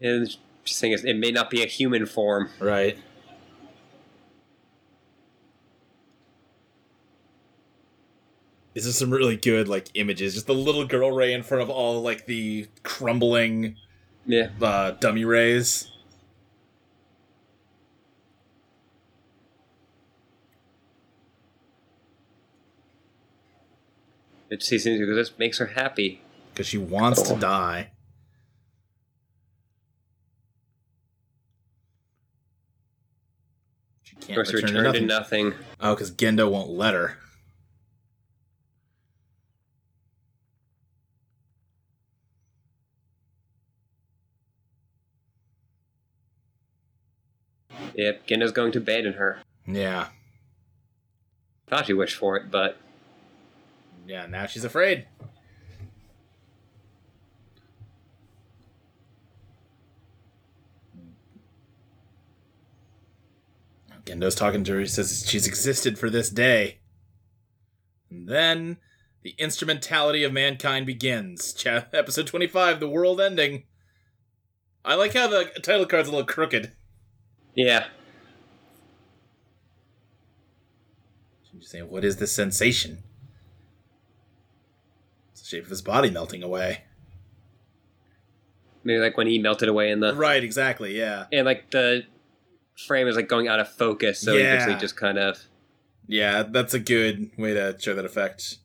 [0.00, 2.48] And she's saying it may not be a human form.
[2.58, 2.98] Right.
[8.74, 10.34] This is some really good like images.
[10.34, 13.76] Just the little girl ray in front of all like the crumbling
[14.26, 14.48] Yeah.
[14.60, 15.91] uh, dummy rays.
[24.52, 26.20] It seems because this makes her happy.
[26.52, 27.38] Because she wants to Oh.
[27.38, 27.90] die.
[34.02, 35.06] She can't return, return to to nothing.
[35.06, 35.54] nothing.
[35.80, 37.16] Oh, because Gendo won't let her.
[47.94, 49.38] Yep, Gendo's going to abandon her.
[49.66, 50.08] Yeah.
[51.66, 52.76] Thought she wished for it, but
[54.06, 55.06] Yeah, now she's afraid.
[64.04, 64.80] Gendo's talking to her.
[64.80, 66.78] He says she's existed for this day.
[68.10, 68.78] And then
[69.22, 71.52] The instrumentality of mankind begins.
[71.54, 73.64] Ch- episode 25, The World Ending.
[74.84, 76.72] I like how the title card's a little crooked.
[77.54, 77.86] Yeah.
[81.52, 83.04] She's saying, What is this sensation?
[85.52, 86.84] It's shape of his body melting away.
[88.84, 91.26] Maybe like when he melted away in the Right, exactly, yeah.
[91.30, 92.04] and like the
[92.86, 94.56] frame is like going out of focus, so he Yeah.
[94.56, 95.38] basically just kind of
[96.08, 98.56] Yeah, that's a good way to show that effect.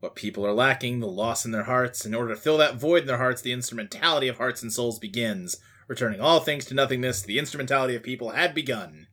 [0.00, 2.04] What people are lacking, the loss in their hearts.
[2.06, 4.98] In order to fill that void in their hearts, the instrumentality of hearts and souls
[4.98, 5.56] begins.
[5.88, 9.06] Returning all things to nothingness, the instrumentality of people had begun.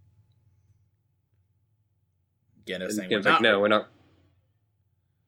[2.64, 3.90] Again, it was saying, we're like, not- no, we're not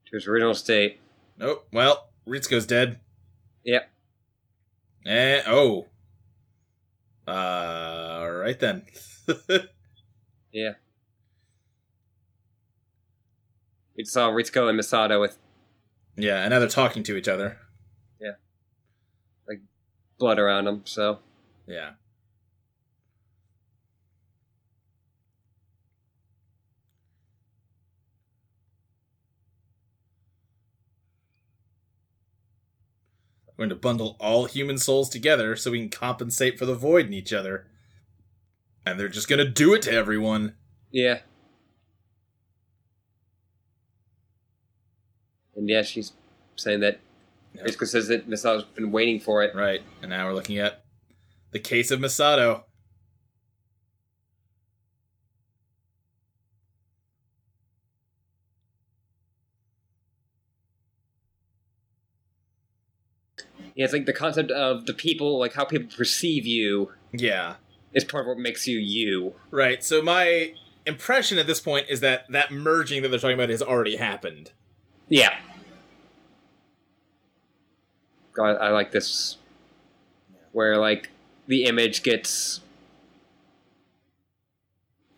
[0.07, 0.99] to his original state.
[1.37, 1.67] Nope.
[1.71, 2.99] Well, Ritsuko's dead.
[3.63, 3.89] Yep.
[5.05, 5.87] Eh, oh.
[7.27, 7.31] Uh,
[8.21, 8.83] alright then.
[10.53, 10.73] Yeah.
[13.95, 15.37] We saw Ritsuko and Misato with
[16.15, 17.59] yeah, and now they're talking to each other.
[18.19, 18.31] Yeah.
[19.47, 19.59] Like
[20.17, 21.19] blood around them, so
[21.67, 21.91] Yeah.
[33.57, 37.07] We're going to bundle all human souls together so we can compensate for the void
[37.07, 37.67] in each other.
[38.85, 40.55] And they're just going to do it to everyone.
[40.91, 41.19] yeah.
[45.55, 46.13] And yeah, she's
[46.55, 46.99] saying that
[47.65, 47.87] Yep.
[47.87, 49.55] Says that Misato's been waiting for it.
[49.55, 49.81] Right.
[50.01, 50.83] And now we're looking at
[51.51, 52.63] the case of Misato.
[63.77, 67.55] Yeah, it's like the concept of the people, like how people perceive you, Yeah.
[67.93, 69.35] is part of what makes you you.
[69.51, 69.83] Right.
[69.83, 70.53] So my
[70.85, 74.51] impression at this point is that that merging that they're talking about has already happened.
[75.07, 75.37] Yeah.
[78.33, 79.37] God, I like this.
[80.51, 81.11] Where like
[81.47, 82.61] the image gets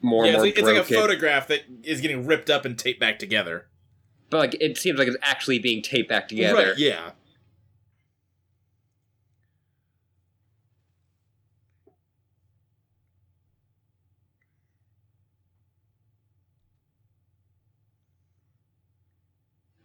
[0.02, 2.78] more yeah, it's, more like, it's like a photograph that is getting ripped up and
[2.78, 3.67] taped back together.
[4.30, 6.69] but like it seems like it's actually being taped back together.
[6.72, 7.12] Right, yeah.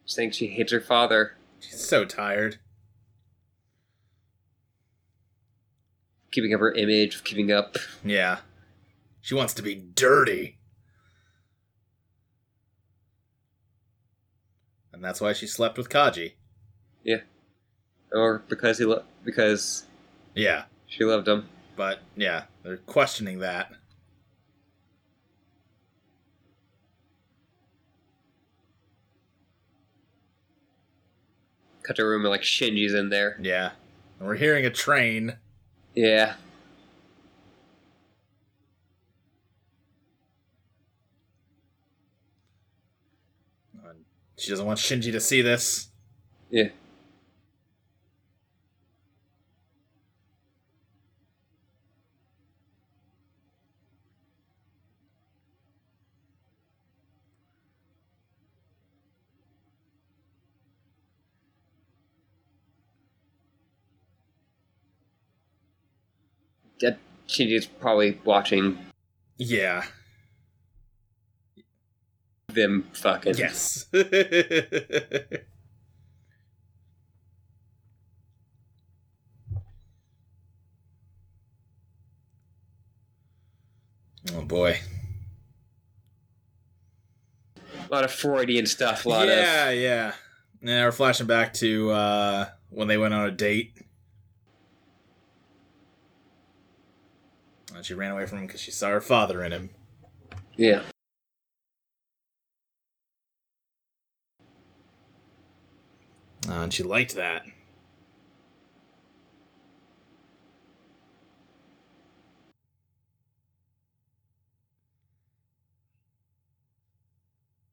[0.07, 2.59] Saying she hates her father, She's so tired.
[6.31, 7.77] keeping up her image, keeping up.
[8.05, 8.39] Yeah.
[9.21, 10.59] She wants to be dirty.
[14.93, 16.33] And that's why she slept with Kaji.
[17.05, 17.21] Yeah.
[18.13, 19.85] Or because he lo- because
[20.35, 20.65] Yeah.
[20.89, 21.49] she loved him.
[21.77, 23.73] But yeah, they're questioning that.
[31.85, 33.39] Cut to a room and like Shinji's in there.
[33.41, 33.73] Yeah.
[34.19, 35.37] And we're hearing a train.
[35.95, 36.35] Yeah.
[44.37, 45.89] She doesn't want Shinji to see this.
[46.51, 46.69] Yeah.
[66.81, 68.79] That Shinji's probably watching
[69.39, 69.85] Yeah.
[72.49, 73.35] them fucking.
[73.37, 73.87] Yes.
[84.35, 84.79] oh boy.
[87.57, 89.05] A lot of Freudian stuff.
[89.05, 90.13] A lot of yeah, of yeah.
[90.61, 93.77] Now we're flashing back to uh, when they went on a date.
[97.75, 99.71] And she ran away from him because she saw her father in him.
[100.57, 100.83] yeah.
[106.49, 107.43] Uh, and she liked that.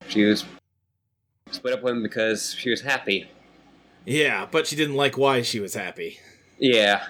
[0.07, 0.45] She was
[1.51, 3.29] split up with him because she was happy.
[4.05, 6.19] Yeah, but she didn't like why she was happy.
[6.57, 7.07] Yeah.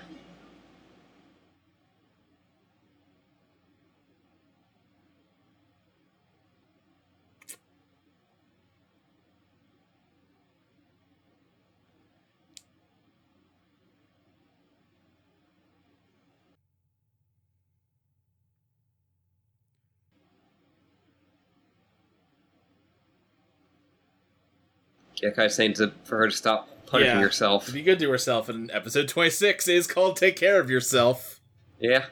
[25.21, 27.21] Yeah, kind of saying to, for her to stop punishing Yeah.
[27.21, 27.65] herself.
[27.67, 31.39] To be good to herself, and episode 26 is called Take Care of Yourself.
[31.79, 32.05] Yeah.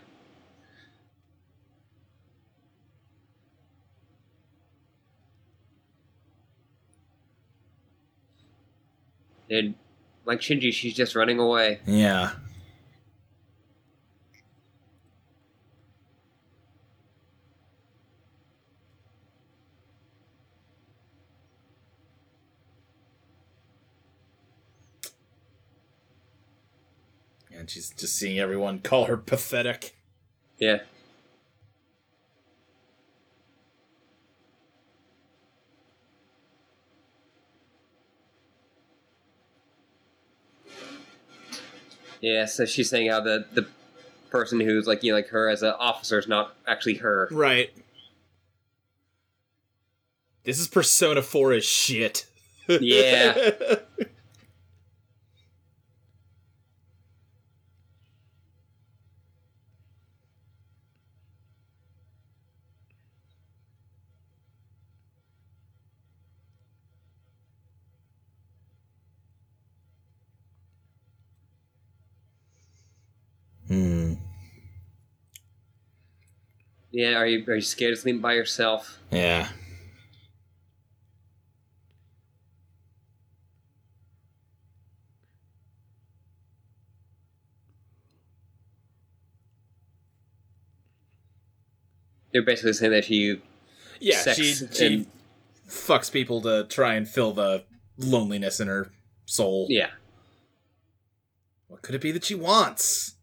[9.49, 9.75] And
[10.25, 11.79] like Shinji, she's just running away.
[11.85, 12.31] Yeah.
[27.59, 29.93] And she's just seeing everyone call her pathetic.
[30.57, 30.79] Yeah.
[42.21, 43.67] Yeah, so she's saying how the the
[44.29, 47.27] person who's like you know like her as an officer is not actually her.
[47.29, 47.71] Right.
[50.45, 52.25] This is Persona 4 as shit.
[52.69, 53.51] Yeah.
[76.99, 78.99] Yeah, are you are you scared of sleeping by yourself?
[79.09, 79.47] Yeah.
[92.31, 93.41] They're basically saying that you
[93.99, 95.07] Yeah, Sex she she and-
[95.67, 97.65] fucks people to try and fill the
[97.97, 98.91] loneliness in her
[99.25, 99.67] soul.
[99.69, 99.91] yeah.
[101.67, 103.15] What could it be that she wants?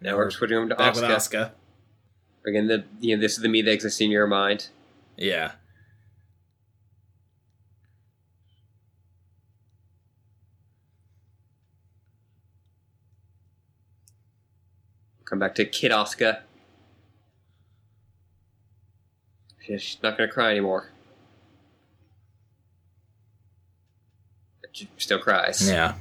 [0.00, 1.10] Now we're switching over to back with Asuka.
[1.16, 1.50] Asuka.
[2.46, 4.68] Again, the you know this is the me that exists in your mind.
[5.16, 5.52] Yeah.
[15.24, 16.40] Come back to Kid Asuka.
[19.60, 20.90] She's not gonna cry anymore.
[24.62, 25.68] But She still cries.
[25.68, 25.96] Yeah.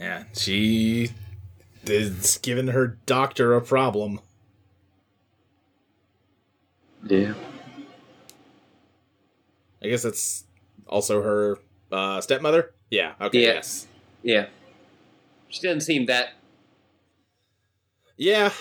[0.00, 1.10] Yeah, she
[1.84, 4.20] is giving her doctor a problem.
[7.06, 7.34] Yeah.
[9.82, 10.44] I guess that's
[10.86, 11.58] also her
[11.92, 12.72] uh, stepmother.
[12.90, 13.12] Yeah.
[13.20, 13.42] Okay.
[13.42, 13.52] Yeah.
[13.54, 13.86] Yes.
[14.22, 14.46] Yeah.
[15.48, 16.30] She doesn't seem that
[18.16, 18.52] Yeah.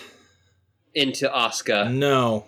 [0.94, 1.94] into Asuka.
[1.94, 2.46] No.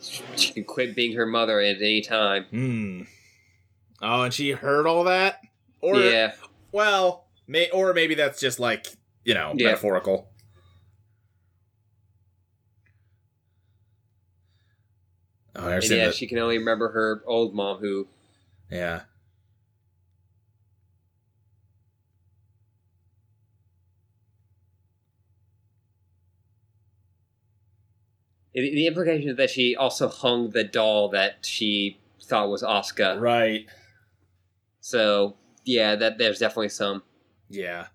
[0.00, 2.44] She can quit being her mother at any time.
[2.50, 3.02] Hmm.
[4.02, 5.40] Oh, and she heard all that?
[5.80, 6.32] Or yeah.
[6.72, 8.86] well, may or maybe that's just like,
[9.24, 9.66] you know, Yeah.
[9.66, 10.28] metaphorical.
[15.58, 16.14] Oh, yeah, that.
[16.14, 18.06] she can only remember her old mom who
[18.70, 19.02] yeah.
[28.56, 33.20] The, the implication is that she also hung the doll that she thought was Asuka.
[33.20, 33.66] Right.
[34.80, 37.02] So yeah, that there's definitely some
[37.50, 37.88] Yeah.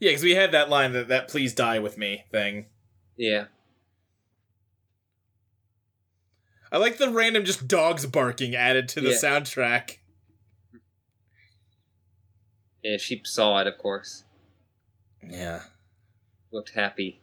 [0.00, 2.66] Yeah, because we had that line that that please die with me thing.
[3.16, 3.44] yeah.
[6.72, 9.16] I like the random just dogs barking added to the Yeah.
[9.16, 9.96] soundtrack.
[12.82, 14.24] Yeah, she saw it, of course.
[15.28, 15.64] Yeah.
[16.52, 17.20] Looked happy.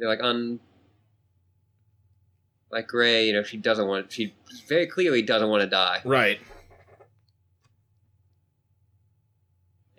[0.00, 0.58] They're like on,
[2.72, 3.26] like Gray.
[3.26, 4.10] You know, she doesn't want.
[4.10, 4.34] She
[4.66, 6.40] very clearly doesn't want to die, Right.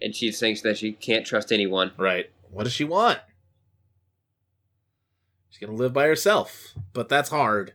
[0.01, 1.91] and she thinks that she can't trust anyone.
[1.97, 2.31] Right.
[2.49, 3.19] What does she want?
[5.49, 7.73] She's gonna live by herself, but that's hard.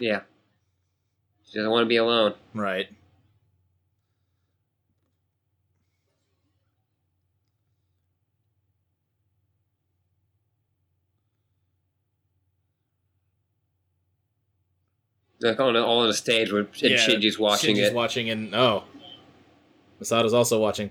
[0.00, 0.22] Yeah,
[1.44, 2.34] she doesn't want to be alone.
[2.52, 2.88] Right.
[15.40, 17.94] like on all on a stage where and yeah, Shinji's watching Shinji's it.
[17.94, 18.84] watching and oh,
[19.98, 20.90] Misato's also watching.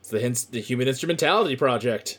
[0.00, 2.18] It's the hints, the Human Instrumentality Project.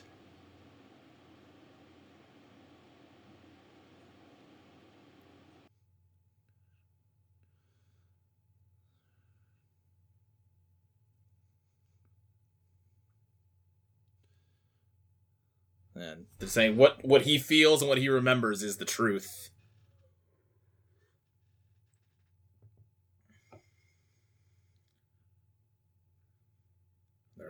[15.94, 19.50] And they're saying what what he feels and what he remembers is the truth.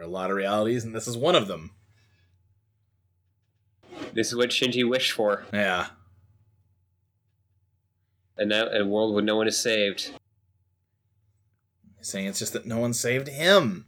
[0.00, 1.72] Are a lot of realities, and this is one of them.
[4.14, 5.90] This is what Shinji wished for, Yeah.
[8.36, 10.12] and now a world where no one is saved.
[11.98, 13.86] He's saying it's just that no one saved him.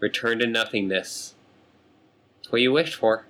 [0.00, 1.34] Return to nothingness.
[2.40, 3.26] It's what you wished for.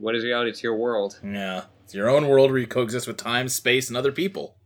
[0.00, 1.20] What is reality to your world?
[1.22, 1.64] Yeah.
[1.84, 4.56] It's your own world where you coexist with time, space, and other people.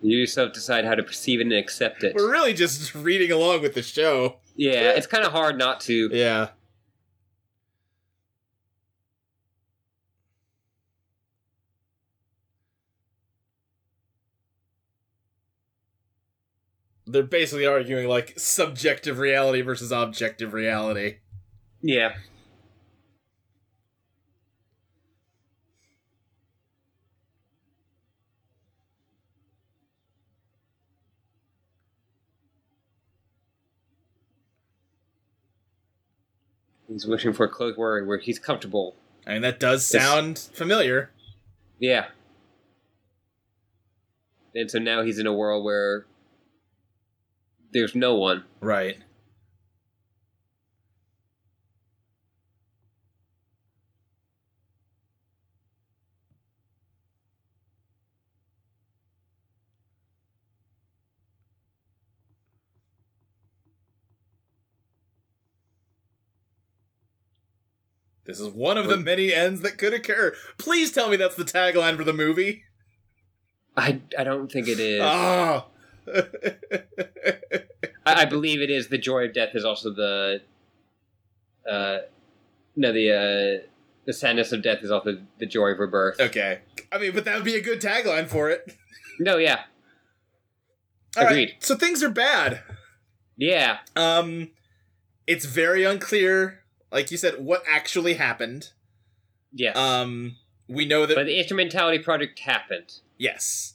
[0.00, 2.14] You yourself decide how to perceive it and accept it.
[2.14, 4.36] We're really just reading along with the show.
[4.54, 6.10] Yeah, it's kind of hard not to.
[6.12, 6.48] Yeah.
[17.06, 21.16] They're basically arguing like subjective reality versus objective reality.
[21.86, 22.14] Yeah.
[36.88, 38.96] He's wishing for a close word where he's comfortable.
[39.26, 41.10] I mean, that does sound familiar.
[41.78, 42.06] Yeah.
[44.54, 46.06] And so now he's in a world where
[47.74, 48.44] there's no one.
[48.62, 48.96] Right.
[68.26, 70.34] This is one of the many ends that could occur.
[70.58, 72.64] Please tell me that's the tagline for the movie.
[73.76, 75.00] I, I don't think it is.
[75.02, 75.66] Ah.
[78.06, 78.88] I, I believe it is.
[78.88, 80.42] The joy of death is also the.
[81.68, 81.98] Uh,
[82.76, 83.10] no, the
[83.62, 83.66] uh,
[84.06, 86.20] the sadness of death is also the joy of rebirth.
[86.20, 86.60] okay.
[86.92, 88.76] I mean, but that would be a good tagline for it.
[89.18, 89.60] No, yeah,
[91.16, 91.54] All right, Agreed.
[91.60, 92.62] So things are bad.
[93.36, 94.50] yeah, Um,
[95.26, 96.63] it's very unclear,
[96.94, 98.70] like you said, what actually happened.
[99.52, 99.76] yes.
[99.76, 100.36] Um,
[100.68, 103.00] we know that but the instrumentality project happened.
[103.18, 103.74] yes.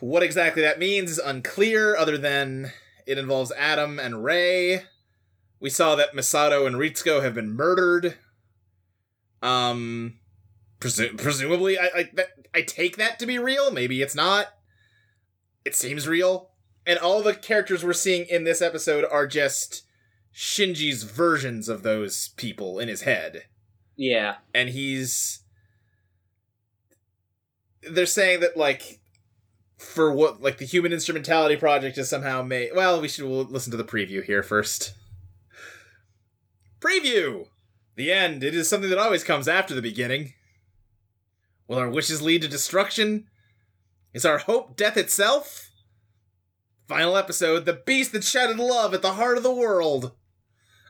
[0.00, 2.72] What exactly that means is unclear, other than
[3.04, 4.84] it involves Adam and Rei.
[5.60, 8.16] We saw that Misato and Ritsuko have been murdered.
[9.42, 10.18] Um,
[10.80, 13.72] presu- presumably, I I, that, I take that to be real.
[13.72, 14.46] Maybe it's not.
[15.64, 16.50] It seems real,
[16.86, 19.82] and all the characters we're seeing in this episode are just
[20.38, 23.46] Shinji's versions of those people in his head.
[23.96, 25.40] Yeah, and he's
[27.82, 29.00] they're saying that like
[29.76, 33.72] for what like the human instrumentality project is somehow made well we should we'll listen
[33.72, 34.94] to the preview here first.
[36.80, 37.48] Preview!
[37.96, 38.44] The end.
[38.44, 40.34] It is something that always comes after the beginning.
[41.66, 43.26] Will our wishes lead to destruction?
[44.14, 45.72] Is our hope death itself?
[46.86, 50.12] Final episode the beast that shouted love at the heart of the world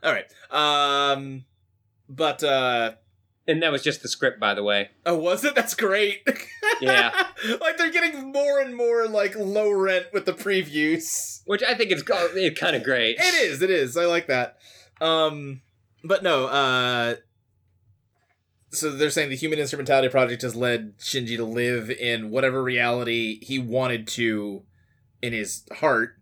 [0.03, 1.45] all right um
[2.07, 2.91] but uh
[3.49, 4.91] and that was just the script, by the way.
[5.07, 5.55] Oh, was it?
[5.55, 6.25] That's great.
[6.81, 7.11] Yeah.
[7.59, 11.41] like they're getting more and more like low rent with the previews.
[11.45, 13.17] Which I think is it's kind of great.
[13.19, 13.97] It is, it is.
[13.97, 14.59] I like that.
[15.01, 15.59] Um
[16.01, 17.15] but no, uh
[18.71, 23.43] so they're saying the human instrumentality project has led Shinji to live in whatever reality
[23.43, 24.63] he wanted to
[25.21, 26.15] in his heart.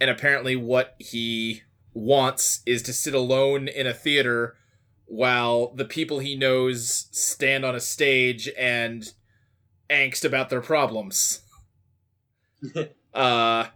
[0.00, 1.62] And apparently what he
[1.96, 4.54] wants is to sit alone in a theater
[5.06, 9.12] while the people he knows stand on a stage and
[9.88, 11.40] angst about their problems.
[13.14, 13.66] uh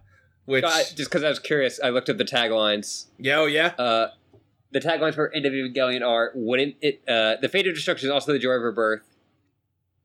[0.45, 3.05] which Uh, just because I was curious, I looked at the taglines.
[3.17, 3.67] yeah, oh yeah.
[3.77, 4.09] Uh,
[4.71, 8.11] the taglines for End of Evangelion are "Wouldn't it?" Uh, the fate of destruction is
[8.11, 9.03] also the joy of rebirth.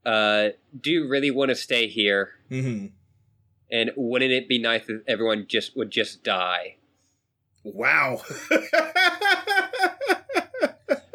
[0.05, 2.35] Uh, do you really want to stay here?
[2.51, 2.93] Mhm.
[3.71, 6.76] And wouldn't it be nice if everyone just would just die?
[7.75, 8.23] Wow.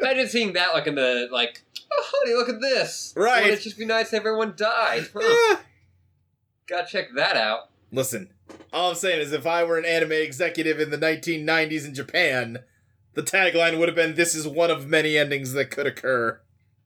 [0.00, 3.14] Imagine seeing that, like in the like, oh honey, look at this.
[3.16, 3.44] Right.
[3.44, 5.08] Wouldn't it just be nice if everyone died?
[5.14, 5.56] Huh.
[6.66, 7.70] Gotta check that out.
[7.90, 8.30] Listen,
[8.72, 12.58] all I'm saying is if I were an anime executive in the 1990s in Japan,
[13.14, 16.38] the tagline would have been this is one of many endings that could occur.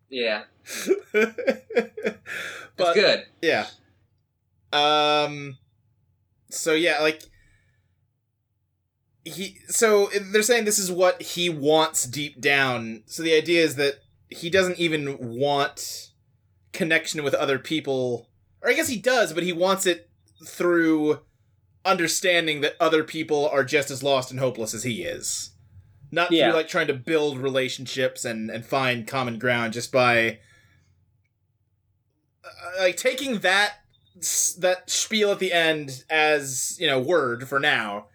[0.09, 0.45] Yeah,
[1.13, 1.37] but
[2.77, 3.25] that's good.
[3.43, 3.67] yeah.
[4.73, 5.59] Um
[6.51, 7.23] so yeah, like
[9.27, 13.03] he so they're saying this is what he wants deep down.
[13.07, 13.95] So the idea is that
[14.29, 16.11] he doesn't even want
[16.73, 18.29] connection with other people.
[18.63, 20.09] Or I guess he does, but he wants it
[20.47, 21.21] through
[21.85, 25.51] understanding that other people are just as lost and hopeless as he is.
[26.13, 26.51] Not Yeah.
[26.51, 30.39] through like trying to build relationships and, and find common ground just by
[32.45, 33.81] uh, like taking that
[34.59, 38.07] that spiel at the end as, you know, word for now.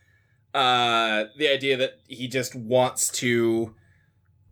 [0.54, 3.74] Uh the idea that he just wants to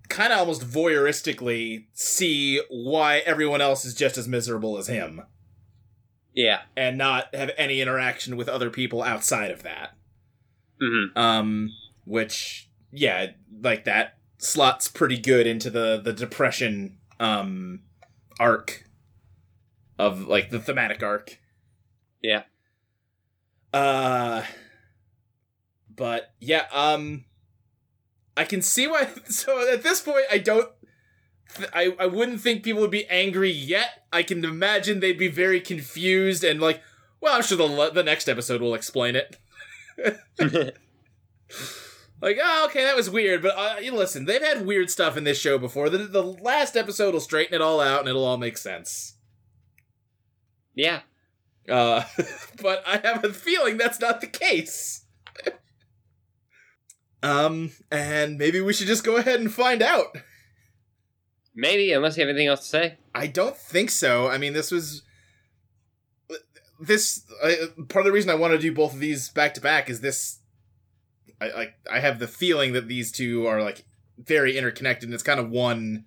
[0.07, 5.21] kind of almost voyeuristically see why everyone else is just as miserable as him
[6.33, 6.61] Yeah.
[6.75, 9.91] and not have any interaction with other people outside of that.
[10.81, 11.69] hmm Um,
[12.05, 13.27] which, yeah,
[13.61, 17.81] like that slots pretty good into the the depression um
[18.39, 18.85] arc
[19.99, 21.37] of like the thematic arc.
[22.23, 22.43] Yeah.
[23.73, 24.43] Uh,
[25.99, 27.25] but yeah, um,
[28.35, 29.09] I can see why.
[29.25, 30.69] So at this point, I don't.
[31.73, 34.05] I, I wouldn't think people would be angry yet.
[34.13, 36.81] I can imagine they'd be very confused and like,
[37.21, 39.37] well, I'm sure the the next episode will explain it.
[42.21, 45.23] Like, oh, okay, that was weird, but uh, you listen, they've had weird stuff in
[45.23, 45.89] this show before.
[45.89, 49.15] The, the last episode will straighten it all out and it'll all make sense.
[50.75, 50.99] yeah.
[51.69, 52.03] Uh,
[52.61, 55.05] but I have a feeling that's not the case.
[57.23, 60.17] Um, and maybe we should just go ahead and find out.
[61.55, 62.97] Maybe, unless you have anything else to say.
[63.13, 64.27] I don't think so.
[64.27, 65.01] I mean, this was
[66.79, 67.49] this uh,
[67.89, 70.01] part of the reason I want to do both of these back to back is
[70.01, 70.39] this.
[71.41, 73.85] I like I have the feeling that these two are like
[74.17, 75.07] very interconnected.
[75.09, 76.05] and It's kind of one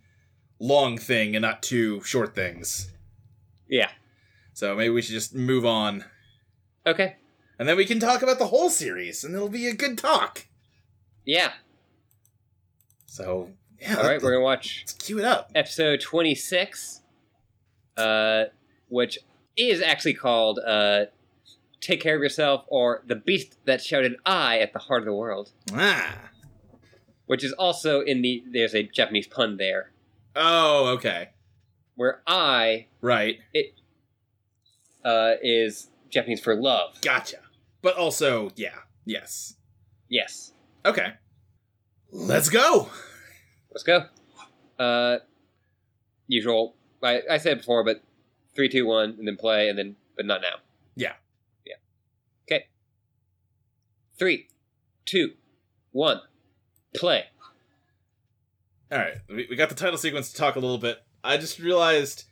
[0.59, 2.91] long thing and not two short things.
[3.69, 3.91] Yeah.
[4.55, 6.05] So maybe we should just move on,
[6.87, 7.17] Okay.
[7.59, 10.47] and then we can talk about the whole series, and it'll be a good talk.
[11.25, 11.53] Yeah.
[13.07, 13.51] So
[13.81, 15.51] yeah, All right, we're gonna watch let's cue it up.
[15.55, 17.01] episode 26,
[17.97, 18.45] uh,
[18.89, 19.19] which
[19.57, 21.07] is actually called uh,
[21.81, 25.15] "Take Care of Yourself" or "The Beast That Shouted I at the Heart of the
[25.15, 26.31] World," Ah.
[27.27, 28.43] which is also in the.
[28.51, 29.93] There's a Japanese pun there
[30.35, 31.31] Oh, okay.
[31.97, 33.41] where "I" Right.
[33.53, 33.75] it
[35.05, 37.01] uh, is Japanese for love.
[37.03, 37.39] Gotcha.
[37.83, 38.77] But also, yeah.
[39.05, 39.57] Yes.
[40.09, 40.53] Yes.
[40.85, 41.15] Okay.
[42.11, 42.89] Let's go.
[43.71, 44.07] Let's go.
[44.79, 45.19] Uh,
[46.27, 46.75] usual.
[47.03, 48.03] I, I said before, but
[48.55, 50.57] three, two, one, and then play, and then but not now.
[50.95, 51.15] Yeah.
[51.65, 51.75] Yeah.
[52.45, 52.67] Okay.
[54.19, 54.49] Three,
[55.05, 55.33] two,
[55.93, 56.21] one,
[56.95, 57.25] play.
[58.91, 59.15] All right.
[59.29, 61.03] We, we got the title sequence to talk a little bit.
[61.25, 62.25] I just realized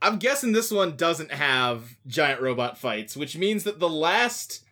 [0.00, 4.64] I'm guessing this one doesn't have giant robot fights, which means that the last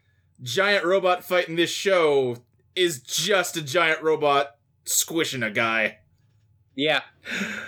[0.43, 2.37] giant robot fight in this show
[2.77, 5.99] is just a giant robot squishing a guy.
[6.74, 7.01] Yeah.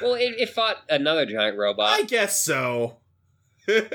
[0.03, 1.89] Well, it, it fought another giant robot.
[1.89, 2.99] I guess so.
[3.69, 3.87] and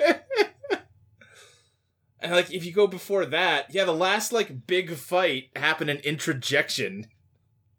[2.32, 7.08] like if you go before that, yeah, the last like big fight happened in Introjection.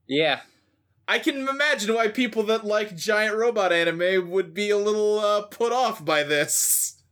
[0.06, 0.40] yeah.
[1.06, 5.42] I can imagine why people that like giant robot anime would be a little uh,
[5.42, 7.02] put off by this.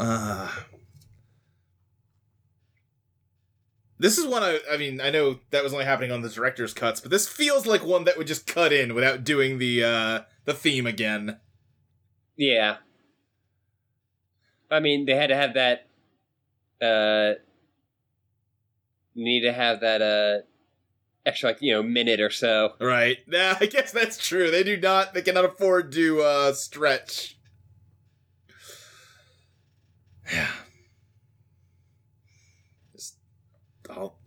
[0.00, 0.48] Uh,
[4.00, 6.74] this is one I, I mean, I know that was only happening on the director's
[6.74, 10.20] cuts, but this feels like one that would just cut in without doing the uh,
[10.44, 11.38] the theme again.
[12.36, 12.76] Yeah.
[14.70, 15.86] I mean, they had to have that.
[16.80, 17.34] Uh,
[19.14, 20.46] need to have that uh
[21.26, 22.74] extra like you know minute or so.
[22.80, 23.18] Right.
[23.30, 24.50] Yeah, I guess that's true.
[24.50, 27.36] They do not they cannot afford to uh stretch.
[30.32, 30.46] Yeah.
[32.92, 33.16] Just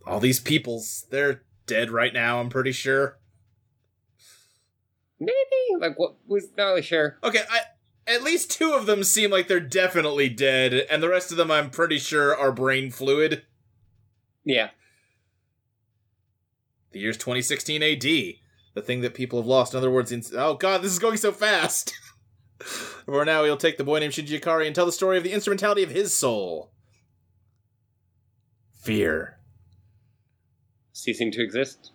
[0.06, 3.18] all these peoples, they're dead right now, I'm pretty sure.
[5.20, 6.16] Maybe like what?
[6.28, 7.18] We're not really sure.
[7.24, 7.60] Okay, I
[8.06, 11.50] at least two of them seem like they're definitely dead, and the rest of them
[11.52, 13.44] I'm pretty sure are brain fluid.
[14.44, 14.70] Yeah.
[16.92, 18.02] The year's 2016 AD.
[18.02, 19.74] The thing that people have lost.
[19.74, 21.94] In other words, in- oh god, this is going so fast.
[22.60, 25.32] For now, we'll take the boy named Shinji Ikari and tell the story of the
[25.32, 26.72] instrumentality of his soul.
[28.82, 29.38] Fear.
[30.94, 31.92] Ceasing to exist.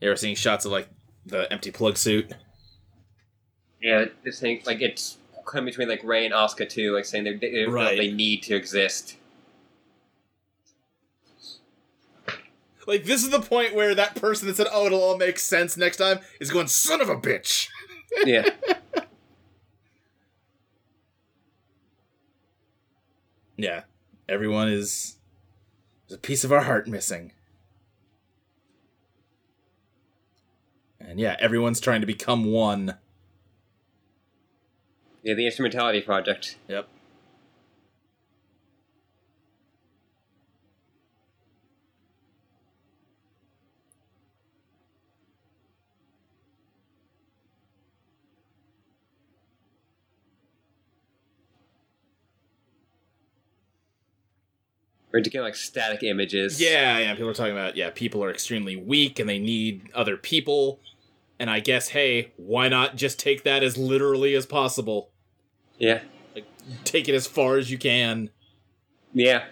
[0.00, 0.88] You ever seeing shots of like
[1.24, 2.32] the empty plug suit?
[3.80, 5.16] Yeah, this thing like it's
[5.46, 7.96] come between like Rei and Asuka too, like saying they they, Right.
[7.96, 9.16] they need to exist.
[12.86, 15.76] Like this is the point where that person that said, "Oh, it'll all make sense
[15.76, 17.68] next time," is going, "Son of a bitch."
[18.26, 18.50] Yeah.
[23.56, 23.84] Yeah,
[24.28, 25.16] everyone is.
[26.12, 27.32] There's a piece of our heart missing.
[31.00, 32.98] And yeah, everyone's trying to become one.
[35.22, 36.58] Yeah, the Instrumentality Project.
[36.68, 36.86] Yep.
[55.12, 56.60] We're to get like static images.
[56.60, 57.14] Yeah, yeah.
[57.14, 60.80] People are talking about yeah, people are extremely weak and they need other people.
[61.38, 65.10] And I guess hey, why not just take that as literally as possible?
[65.78, 66.00] Yeah.
[66.34, 66.46] Like,
[66.84, 68.30] take it as far as you can.
[69.12, 69.44] Yeah.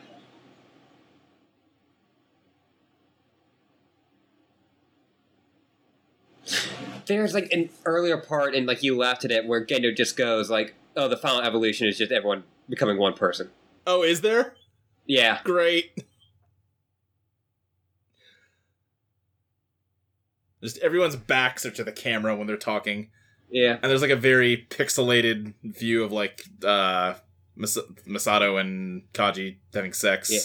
[7.06, 10.48] There's like an earlier part, and like you laughed at it, where Gendo just goes
[10.48, 13.50] like, "Oh, the final evolution is just everyone becoming one person."
[13.86, 14.54] Oh, is there?
[15.06, 15.92] Yeah, Great.
[20.62, 23.08] Just everyone's backs are to the camera when they're talking.
[23.50, 27.14] yeah, And there's like a very pixelated view of like uh
[27.56, 30.30] Mas- Misato and Kaji having sex.
[30.30, 30.38] Yeah.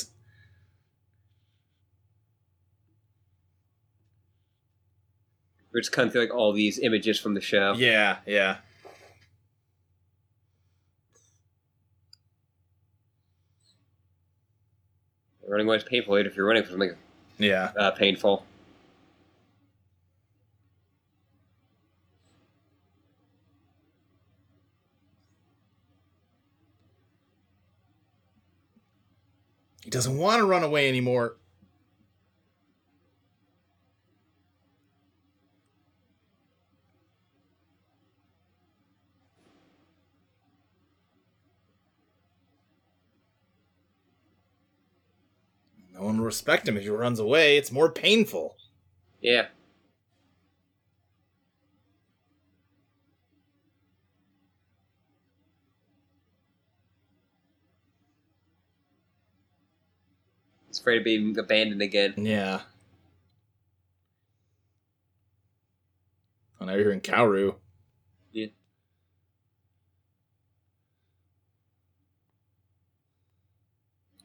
[5.73, 7.73] we're just cutting through like all these images from the show.
[7.75, 8.57] Yeah, yeah.
[15.47, 16.95] Running away is painful if you're running from something
[17.37, 17.71] Yeah.
[17.77, 18.45] uh, painful.
[29.83, 31.35] He doesn't want to run away anymore.
[46.25, 47.57] Respect him if he runs away.
[47.57, 48.57] It's more painful.
[49.21, 49.47] Yeah.
[60.67, 62.13] He's afraid of being abandoned again.
[62.17, 62.61] Yeah.
[66.59, 67.55] Oh, now you're hearing Kaoru.
[68.33, 68.47] Yeah.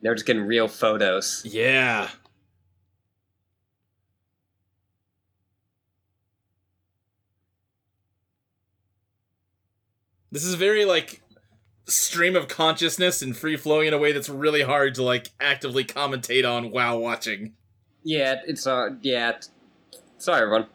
[0.03, 1.43] They're just getting real photos.
[1.45, 2.09] Yeah.
[10.33, 11.23] This is very like
[11.87, 15.85] stream of consciousness and free flowing in a way that's really hard to like actively
[15.85, 17.55] commentate on while watching.
[18.03, 19.31] Yeah, it's uh, yeah.
[19.31, 19.51] It's,
[20.19, 20.67] sorry, everyone.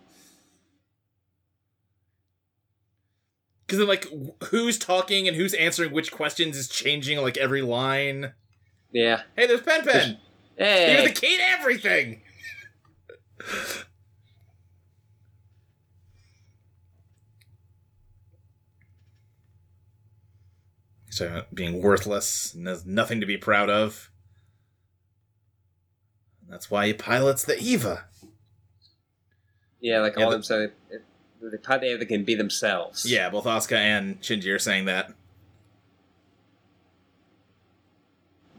[3.65, 7.63] Because then, like, wh- who's talking and who's answering which questions is changing like every
[7.63, 8.34] line.
[8.96, 9.24] Yeah.
[9.36, 10.18] Hey, there's Pen Pen.
[10.58, 11.06] You're Hey.
[11.08, 12.22] the key to everything.
[21.06, 24.10] He's talking about being worthless and there's nothing to be proud of.
[26.48, 28.06] That's why he pilots the Eva.
[29.80, 31.04] Yeah, like Yeah, all the- them so it-
[31.41, 33.06] the part they they can be themselves.
[33.06, 35.14] Yeah, both Asuka and Shinji are saying that.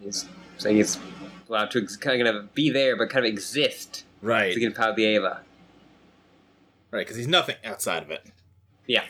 [0.07, 0.25] He's
[0.57, 0.99] saying he's
[1.49, 4.55] allowed to ex- kind of be there, but kind of exist Right.
[4.55, 5.43] to get power the Eva.
[6.93, 8.25] Right, because he's nothing outside of it.
[8.87, 9.05] Yeah.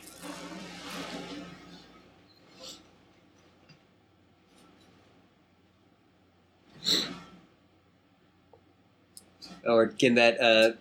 [9.64, 10.72] Or getting that uh,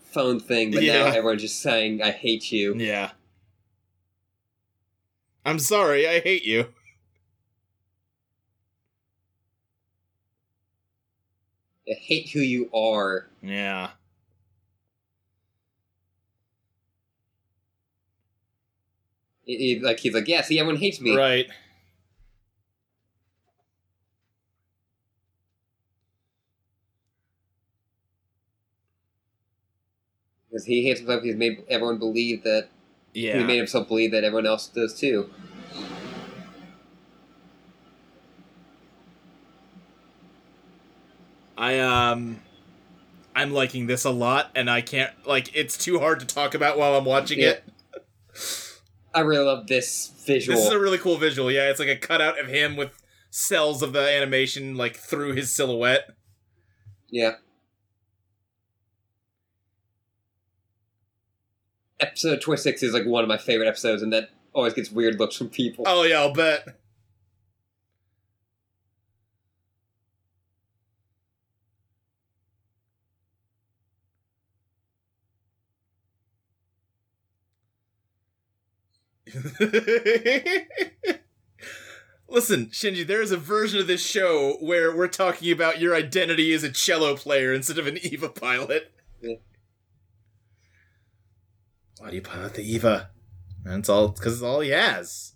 [0.00, 2.74] phone thing, but now everyone's just saying, I hate you.
[2.76, 3.10] Yeah.
[5.44, 6.68] I'm sorry, I hate you.
[11.94, 13.28] Hate who you are.
[13.42, 13.90] Yeah.
[19.44, 21.14] He- he- like he's like, yeah, see, everyone hates me.
[21.16, 21.46] Right.
[30.48, 31.22] Because he hates himself.
[31.22, 32.68] He's made everyone believe that.
[33.14, 33.38] Yeah.
[33.38, 35.30] He made himself believe that everyone else does too.
[41.62, 42.40] I um
[43.36, 46.76] I'm liking this a lot and I can't like it's too hard to talk about
[46.76, 47.50] while I'm watching Yeah.
[47.50, 47.64] it.
[49.14, 50.56] I really love this visual.
[50.58, 51.50] This is a really cool visual.
[51.52, 52.90] Yeah, it's like a cutout of him with
[53.30, 56.10] cells of the animation like through his silhouette.
[57.10, 57.34] yeah.
[62.00, 65.36] Episode 26 is like one of my favorite episodes, and that always gets weird looks
[65.36, 65.84] from people.
[65.86, 66.66] Oh yeah, I'll bet.
[82.28, 86.52] Listen, Shinji, there is a version of this show where we're talking about your identity
[86.54, 88.90] as a cello player instead of an Eva pilot.
[89.20, 89.34] Yeah.
[91.98, 93.10] Why do you pilot the Eva?
[93.64, 95.34] That's all because it's all he has.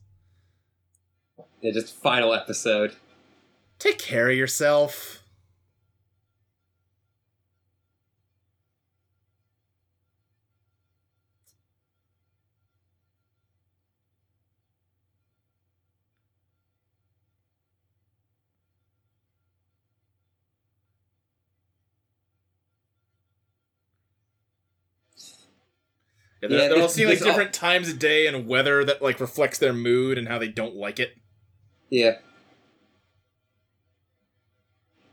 [1.61, 2.97] Yeah, just final episode.
[3.79, 5.23] Take care of yourself.
[26.43, 28.85] Yeah, they're, Yeah, they're all seeing like this all- different times of day and weather
[28.85, 31.17] that like reflects their mood and how they don't like it.
[31.91, 32.17] Yeah.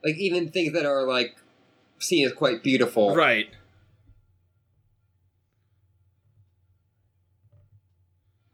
[0.04, 1.38] Like even things that are like
[2.00, 3.16] seen as quite beautiful.
[3.16, 3.48] Right.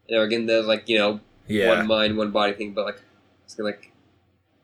[0.07, 1.77] You know, again, there's like you know Yeah.
[1.77, 3.01] one mind, one body thing, but like
[3.45, 3.91] it's like,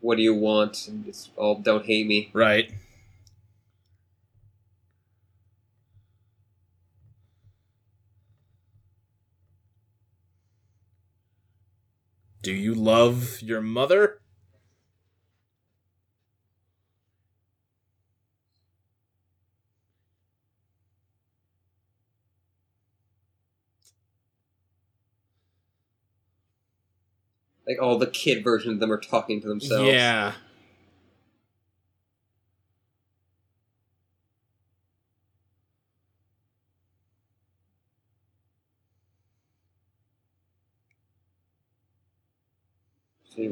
[0.01, 0.87] what do you want?
[0.87, 2.29] And it's all don't hate me.
[2.33, 2.71] Right.
[12.45, 14.19] Do you love your mother?
[27.67, 29.89] Like all the kid versions of them are talking to themselves.
[29.89, 30.33] Yeah.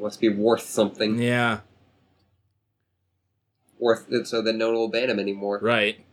[0.03, 1.17] So he wants to be worth something.
[1.21, 1.61] Yeah.
[3.79, 5.59] Worth it so that no one will ban him anymore.
[5.61, 6.03] Right.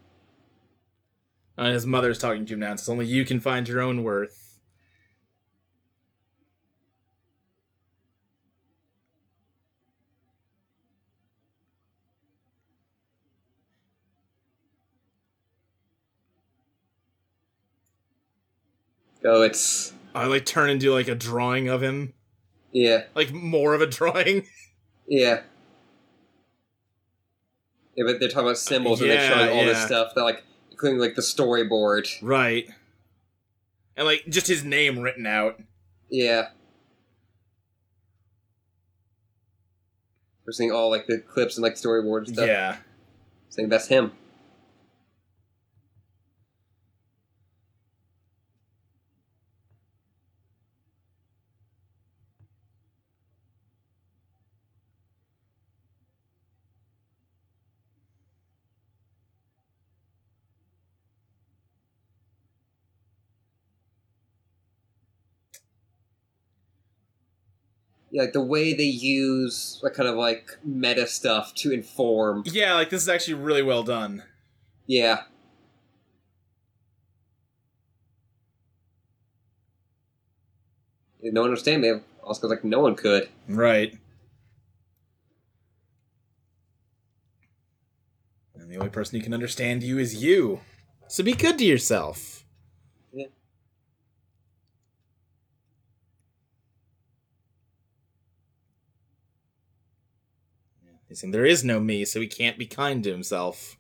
[1.57, 2.73] And his mother's talking to him now.
[2.73, 4.61] It's only you can find your own worth.
[19.25, 22.15] Oh, it's I like turn into like a drawing of him,
[22.73, 24.47] yeah, like more of a drawing.
[25.07, 25.43] yeah.
[27.97, 29.87] Yeah, but they're talking about symbols and they're showing all this yeah.
[29.87, 32.09] stuff that like including like the storyboard.
[32.23, 32.71] right.
[33.97, 35.61] And like just his name written out.
[36.09, 36.49] Yeah.
[40.47, 42.47] We're seeing all like the clips and like storyboard and stuff.
[42.47, 42.77] Yeah.
[43.51, 44.13] Saying that's him.
[68.21, 72.43] Like the way they use like kind of like meta stuff to inform.
[72.47, 74.23] Yeah, like this is actually really well done.
[74.87, 75.23] Yeah.
[81.23, 81.93] No one understand me.
[82.23, 83.29] Also, like no one could.
[83.49, 83.97] Right.
[88.55, 90.61] And the only person who can understand you is you.
[91.09, 92.45] So be good to yourself.
[93.13, 93.27] Yeah.
[101.11, 103.77] He's saying there is no me, so he can't be kind to himself.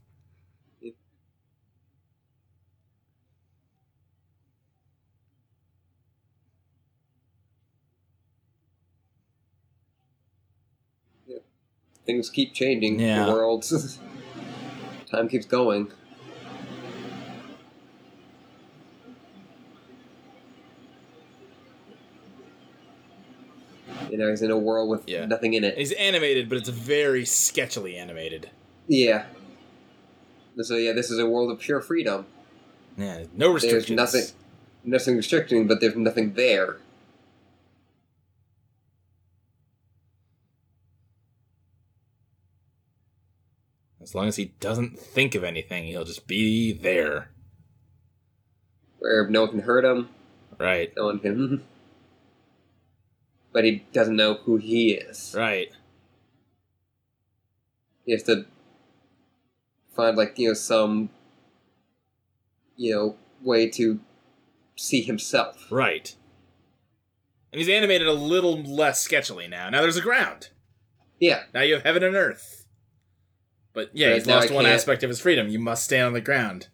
[12.05, 12.99] Things keep changing.
[12.99, 13.26] Yeah.
[13.26, 13.64] The world.
[15.12, 15.93] Time keeps going.
[24.21, 25.27] Know, he's in a world with Yeah.
[25.27, 25.77] nothing in it.
[25.77, 28.51] He's animated, but it's very sketchily animated.
[28.87, 29.27] Yeah.
[30.61, 32.27] So yeah, this is a world of pure freedom.
[32.99, 33.97] Yeah, no There's restrictions.
[33.97, 34.25] nothing,
[34.85, 36.77] nothing restricting, but there's nothing there.
[44.01, 47.31] As long as he doesn't think of anything, he'll just be there.
[48.99, 50.09] Where no one can hurt him,
[50.59, 50.93] Right.
[50.97, 51.37] no one can.
[51.66, 51.70] Hmm,
[53.53, 55.34] But he doesn't know who he is.
[55.36, 55.70] Right.
[58.05, 58.46] He has to
[59.94, 61.11] find like you know some,
[62.76, 64.01] you know, way to
[64.76, 65.66] see himself.
[65.70, 66.14] Right.
[67.53, 69.68] And he's animated a little less sketchily now.
[69.70, 70.51] Now there's a ground.
[71.18, 72.64] Yeah, Now you have heaven and earth.
[73.74, 75.48] But yeah, Right, he's lost I one can't- aspect of his freedom.
[75.48, 76.68] You must stand on the ground.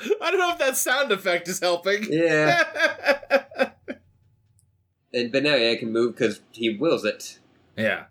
[0.22, 2.06] I don't know if that sound effect is helping.
[2.10, 2.62] Yeah.
[5.12, 7.38] and but now yeah, can move because he wills it.
[7.76, 8.04] yeah.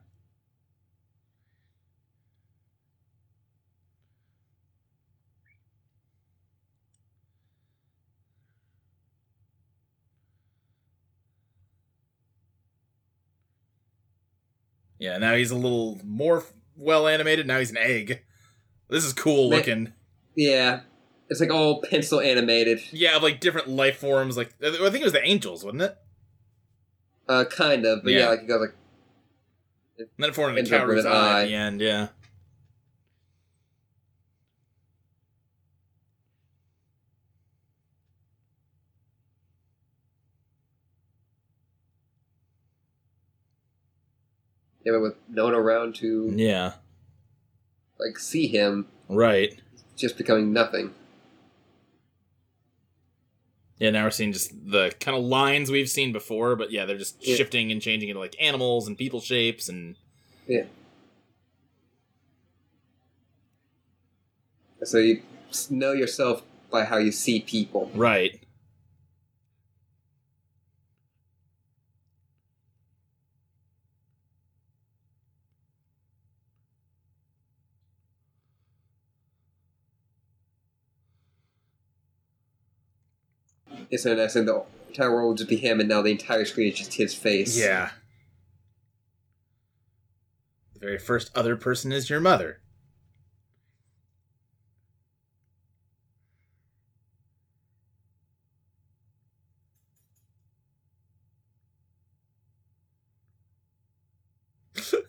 [14.99, 16.43] Yeah, now he's a little more
[16.75, 17.45] well animated.
[17.47, 18.21] Now he's an egg.
[18.89, 19.93] This is cool Man- looking.
[20.35, 20.81] Yeah.
[21.29, 22.81] It's like all pencil animated.
[22.91, 24.37] Yeah, like different life forms.
[24.37, 25.97] Like I think it was the angels, wasn't it?
[27.27, 28.29] Uh kind of, but yeah, Yeah.
[28.29, 28.73] like he goes like
[29.99, 31.41] And then it formed a Ends coward's eye eye.
[31.43, 31.81] at the end.
[31.81, 32.07] Yeah.
[44.83, 46.73] yeah, but with no one around to Yeah.
[47.99, 49.59] like see him, Right.
[49.95, 50.93] just becoming nothing.
[53.79, 56.97] Yeah, now we're seeing just the kind of lines we've seen before, but yeah, they're
[56.97, 57.35] just Yeah.
[57.35, 59.95] shifting and changing into like animals and people shapes and
[60.47, 60.63] Yeah.
[64.83, 65.21] So you
[65.69, 67.91] know yourself by how you see people.
[67.93, 68.39] right.
[83.89, 86.45] It's so nice, and the entire world will just be him, and now the entire
[86.45, 87.57] screen is just his face.
[87.57, 87.91] Yeah.
[90.73, 92.59] The very first other person is your mother.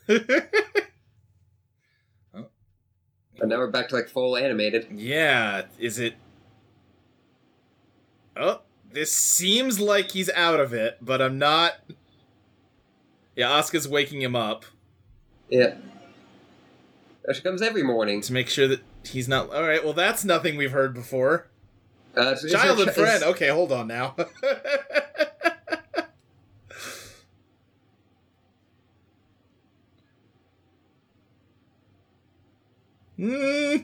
[2.33, 2.45] Oh.
[3.39, 4.87] And now we're back to like full animated.
[4.91, 6.15] yeah, is it
[8.35, 8.61] Oh,
[8.91, 11.73] this seems like he's out of it, but I'm not
[13.35, 14.65] Yeah, Asuka's waking him up
[15.49, 15.75] Yeah.
[17.33, 18.21] She comes every morning.
[18.21, 21.47] to make sure that he's not All right, well that's nothing we've heard before.
[22.17, 23.15] Uh, it's- it's her Childhood chi- friend.
[23.17, 24.15] it's- Okay, hold on now.
[33.17, 33.77] Hmm.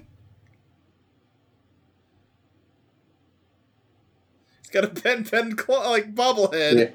[4.76, 6.78] Got a pen pen claw like bobblehead.
[6.78, 6.90] Yeah.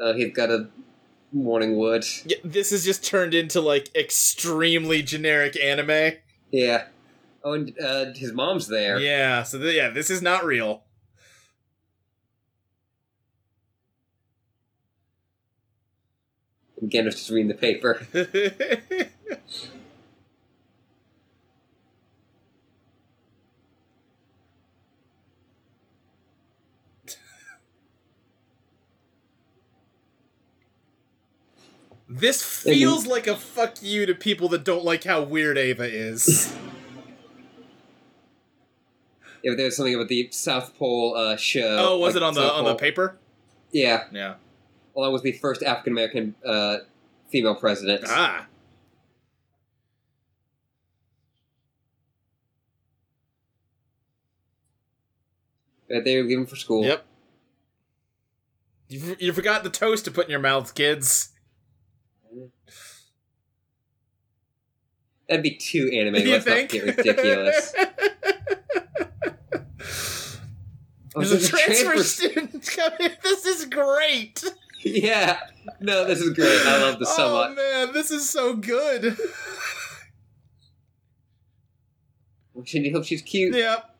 [0.00, 0.68] Uh, he's got a
[1.32, 2.04] morning wood.
[2.24, 6.12] Yeah, this has just turned into like extremely generic anime.
[6.52, 6.84] Yeah.
[7.42, 9.00] Oh, and uh, his mom's there.
[9.00, 10.84] Yeah, so th- yeah, this is not real.
[16.80, 18.06] And Gendo's just reading the paper.
[32.08, 36.56] this feels like a fuck you to people that don't like how weird Eva is.
[39.42, 41.76] If there's something about the South Pole uh, show.
[41.78, 43.18] oh, was like it on the South on the paper?
[43.70, 44.34] Yeah, Yeah.
[44.96, 46.78] along with the first African American uh,
[47.30, 48.04] female president.
[48.06, 48.46] Ah.
[55.90, 56.84] Right there, leaving for school.
[56.84, 57.04] Yep.
[58.88, 61.30] You, you forgot the toast to put in your mouths, kids.
[65.28, 66.26] That'd be too animated.
[66.26, 66.72] you Let's think?
[66.72, 67.74] not get ridiculous.
[71.16, 73.10] Oh, There's a there's transfer student coming.
[73.22, 74.44] This is great.
[74.84, 75.40] yeah.
[75.80, 76.60] No, this is great.
[76.64, 77.56] I love this so oh much.
[77.56, 79.16] man, this is so good.
[82.64, 83.54] She hope she's cute.
[83.54, 83.94] yep.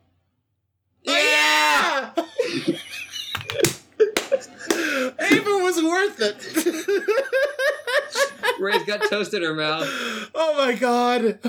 [1.02, 2.10] Yeah!
[2.16, 2.28] Oh,
[2.66, 2.76] yeah!
[5.30, 6.36] Eva was worth it.
[8.60, 9.86] Rei's got toast in her mouth.
[10.34, 11.38] oh my god.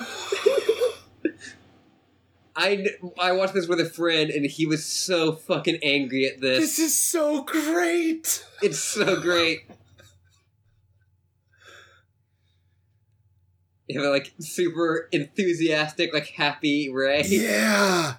[2.56, 2.86] I,
[3.18, 6.60] I watched this with a friend, and he was so fucking angry at this.
[6.60, 8.46] This is so great.
[8.62, 9.62] It's so great.
[13.92, 17.24] You have a, like super enthusiastic, like happy Ray.
[17.26, 18.18] Yeah.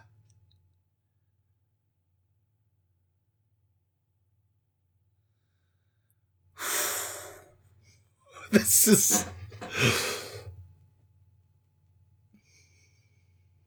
[8.52, 9.26] this is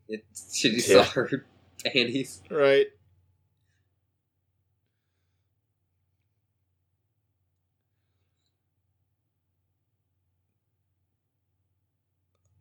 [0.07, 1.03] It, she just Yeah.
[1.05, 1.45] saw her
[1.85, 2.41] panties.
[2.49, 2.87] right.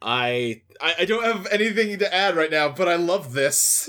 [0.00, 3.88] I, I I don't have anything to add right now, but I love this.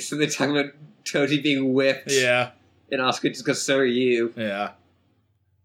[0.00, 0.72] So they're talking about
[1.04, 2.10] Toji being whipped.
[2.10, 2.52] yeah,
[2.92, 4.32] And Asuka just goes, so are you.
[4.36, 4.72] yeah.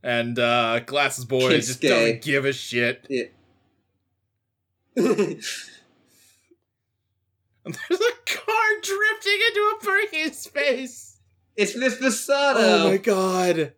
[0.01, 1.89] And uh Glasses Boy just Kensuke.
[1.89, 3.05] doesn't give a shit.
[3.09, 3.29] And
[4.95, 5.11] there's
[7.99, 11.17] a car drifting into a parking space.
[11.57, 12.55] It's Miss Misato.
[12.55, 13.73] Oh my god.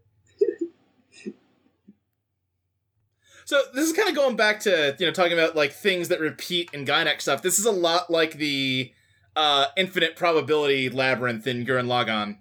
[3.46, 6.20] so this is kind of going back to, you know, talking about like things that
[6.20, 7.42] repeat in Gainax stuff.
[7.42, 8.94] This is a lot like the
[9.36, 12.38] uh infinite probability labyrinth in Gurren Lagann.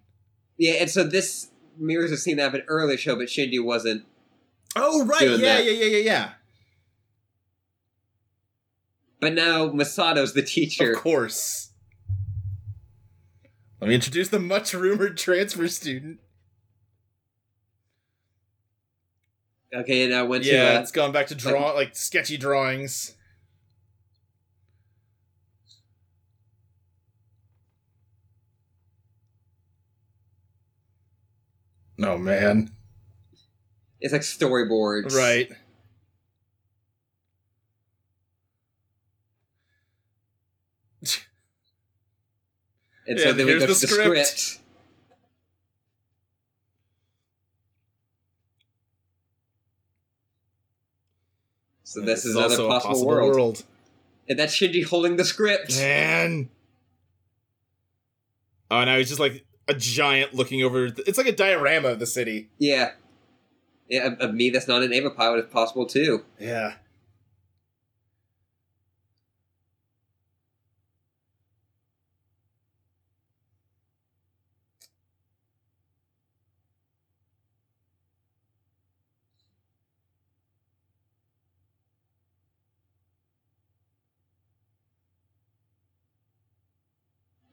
[0.58, 4.04] Yeah, and so this mirrors a scene that happened earlier show, but Shinji wasn't.
[4.76, 5.64] Oh right, yeah, that.
[5.64, 6.30] yeah, yeah, yeah, yeah.
[9.20, 10.92] But now Misato's the teacher.
[10.92, 11.70] Of course.
[13.80, 16.18] Let me introduce the much rumored transfer student.
[19.72, 20.78] Okay, and I went yeah, to.
[20.78, 23.14] Uh, it's gone back to draw like sketchy drawings.
[32.00, 32.70] Oh man.
[34.00, 35.14] it's like storyboards.
[35.14, 35.50] Right.
[43.06, 44.28] And so then we go the to the script.
[44.28, 44.60] script.
[51.84, 53.34] So this is another a possible, world.
[53.34, 53.64] world.
[54.28, 55.74] And that's Shinji holding the script.
[55.78, 56.50] Man.
[58.70, 60.86] Oh, now he's just like a giant looking over.
[60.86, 62.48] It's like a diorama of the city.
[62.58, 62.92] Yeah.
[63.88, 66.24] Yeah, of- of me that's not an Eva pilot if possible too.
[66.38, 66.74] Yeah.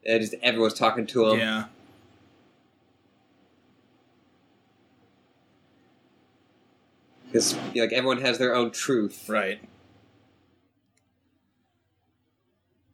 [0.05, 1.39] And just everyone's talking to him.
[1.39, 1.65] yeah.
[7.35, 9.27] Because like everyone has their own truth.
[9.27, 9.59] Right.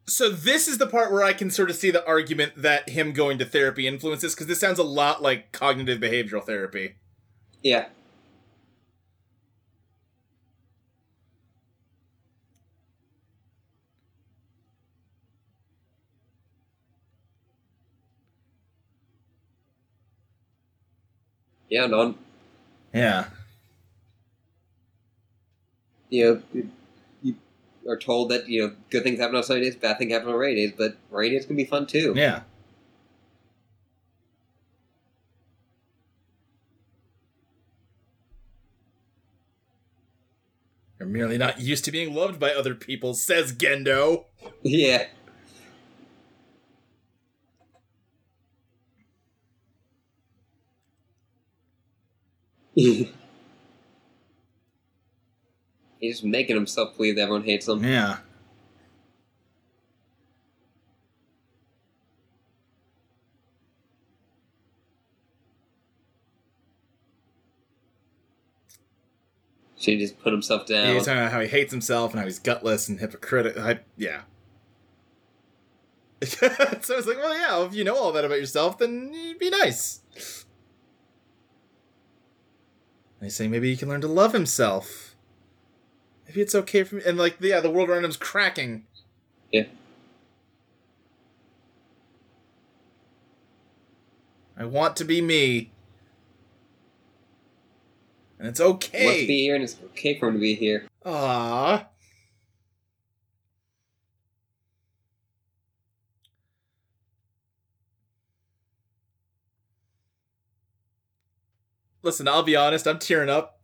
[0.07, 3.13] So this is the part where I can sort of see the argument that him
[3.13, 6.95] going to therapy influences because this sounds a lot like cognitive behavioral therapy.
[7.61, 7.89] Yeah.
[21.69, 22.15] Yeah, on
[22.91, 23.27] Yeah.
[26.11, 26.41] You know
[27.23, 27.35] you-
[27.89, 30.35] are told that you know good things happen on sunny days, bad things happen on
[30.35, 32.13] rainy days, but rainy days can be fun too.
[32.15, 32.43] Yeah.
[40.99, 44.25] You're merely not used to being loved by other people, says Gendo.
[44.61, 45.07] Yeah.
[56.01, 57.83] He's just making himself believe that everyone hates him.
[57.83, 58.17] Yeah.
[69.77, 70.93] Should just put himself down.
[70.93, 73.61] He's talking about how he hates himself and how he's gutless and hypocritical.
[73.63, 74.21] I, yeah.
[76.23, 79.49] so it's like, well, yeah, if you know all that about yourself, then you'd be
[79.49, 80.01] nice.
[83.19, 85.10] And he's saying maybe he can learn to love himself.
[86.31, 87.01] Maybe it's okay for me.
[87.05, 88.85] And like, yeah, the world around him's cracking.
[89.51, 89.65] Yeah.
[94.55, 95.71] I want to be me.
[98.39, 99.25] And it's wants to be okay.
[99.25, 100.87] here, and it's okay for him to be here.
[101.05, 101.87] Ah.
[112.03, 113.59] Listen, I'll be honest, I'm tearing up.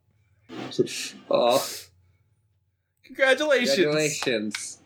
[1.29, 1.65] Oh,
[3.07, 3.75] Congratulations.
[3.75, 4.77] congratulations!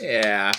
[0.00, 0.52] Yeah.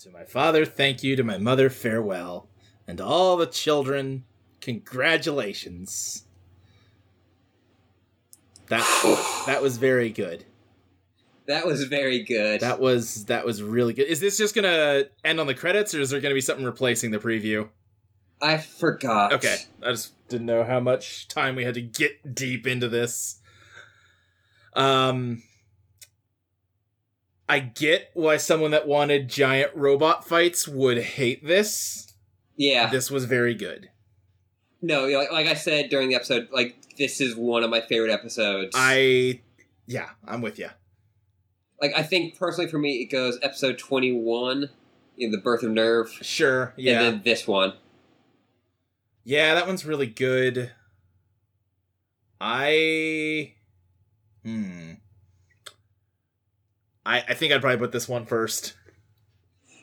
[0.00, 1.16] To my father, thank you.
[1.16, 2.48] To my mother, farewell.
[2.86, 4.24] And to all the children,
[4.60, 6.24] congratulations.
[8.66, 8.84] That
[9.46, 10.44] that was very good.
[11.46, 12.60] That was very good.
[12.60, 14.06] That was that was really good.
[14.06, 17.10] Is this just gonna end on the credits, or is there gonna be something replacing
[17.10, 17.68] the preview?
[18.40, 19.32] I forgot.
[19.32, 23.40] Okay, I just didn't know how much time we had to get deep into this.
[24.74, 25.42] Um,
[27.48, 32.14] I get why someone that wanted giant robot fights would hate this.
[32.56, 32.88] Yeah.
[32.88, 33.90] This was very good.
[34.80, 38.10] No, like, like I said during the episode, like this is one of my favorite
[38.10, 38.72] episodes.
[38.74, 39.40] I,
[39.86, 40.68] yeah, I'm with you.
[41.88, 41.98] Like.
[41.98, 44.70] I think personally for me, it goes episode twenty one,
[45.18, 47.74] in the birth of NERV, Sure, yeah, and then this one.
[49.24, 50.72] yeah, that one's really good.
[52.40, 53.52] I,
[54.44, 54.92] hmm,
[57.06, 58.74] I I think I'd probably put this one first.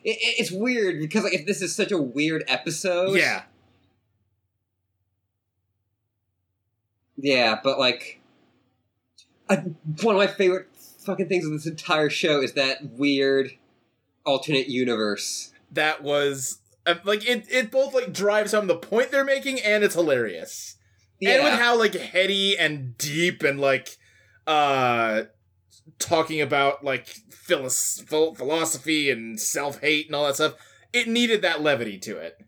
[0.03, 3.43] It, it- it's weird because like if this is such a weird episode, Yeah,
[7.17, 8.19] yeah, but like,
[9.49, 9.57] I,
[10.01, 10.67] one of my favorite
[11.05, 13.51] fucking things of this entire show is that weird
[14.25, 15.51] alternate universe.
[15.71, 17.45] that was uh, like it.
[17.51, 20.77] It both like drives home the point they're making, and it's hilarious.
[21.21, 23.97] and with how like heady and deep and like
[24.47, 25.23] uh
[25.99, 30.55] talking about like philos- philosophy and self-hate and all that stuff
[30.93, 32.39] it needed that levity to it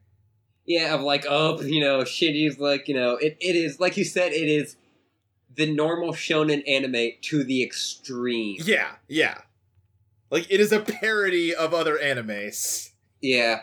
[0.66, 4.06] yeah, of like, oh, you know, Shinji's like, you know, it, it is like you
[4.06, 4.78] said, it is
[5.56, 8.58] the normal shonen anime to the extreme.
[8.64, 9.40] yeah yeah.
[10.30, 12.90] Like it is a parody of other animes.
[13.22, 13.62] Yeah,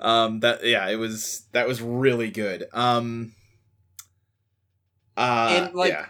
[0.00, 2.64] um that yeah it was that was really good.
[2.72, 3.34] Um
[5.16, 6.06] uh And, like, yeah.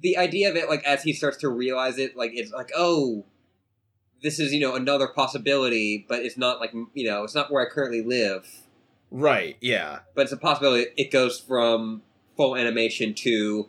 [0.00, 3.26] the idea of it, like as he starts to realize it, like it's like, oh,
[4.22, 7.66] this is you know another possibility, but it's not like you know, it's not where
[7.66, 8.48] I currently live,
[9.10, 9.98] right yeah.
[10.14, 10.86] But it's a possibility.
[10.96, 12.02] It goes from
[12.36, 13.68] full animation to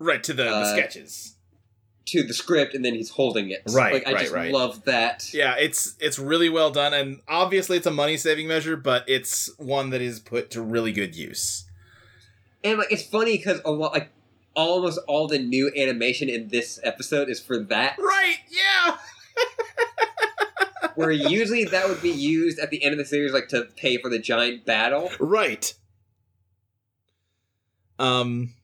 [0.00, 1.36] right to the, the Uh, sketches
[2.06, 3.62] to the script, and then he's holding it.
[3.68, 4.50] Right, Like I right, just right.
[4.52, 5.32] love that.
[5.32, 9.48] Yeah, it's it's really well done, and obviously it's a money saving measure, but it's
[9.58, 11.66] one that is put to really good use.
[12.64, 14.10] And like it's funny because a lot like
[14.56, 17.96] almost all the new animation in this episode is for that.
[17.98, 18.38] Right?
[18.50, 18.96] Yeah.
[20.96, 23.96] Where usually that would be used at the end of the series, like to pay
[23.98, 25.10] for the giant battle.
[25.20, 25.72] Right.
[27.98, 28.54] Um,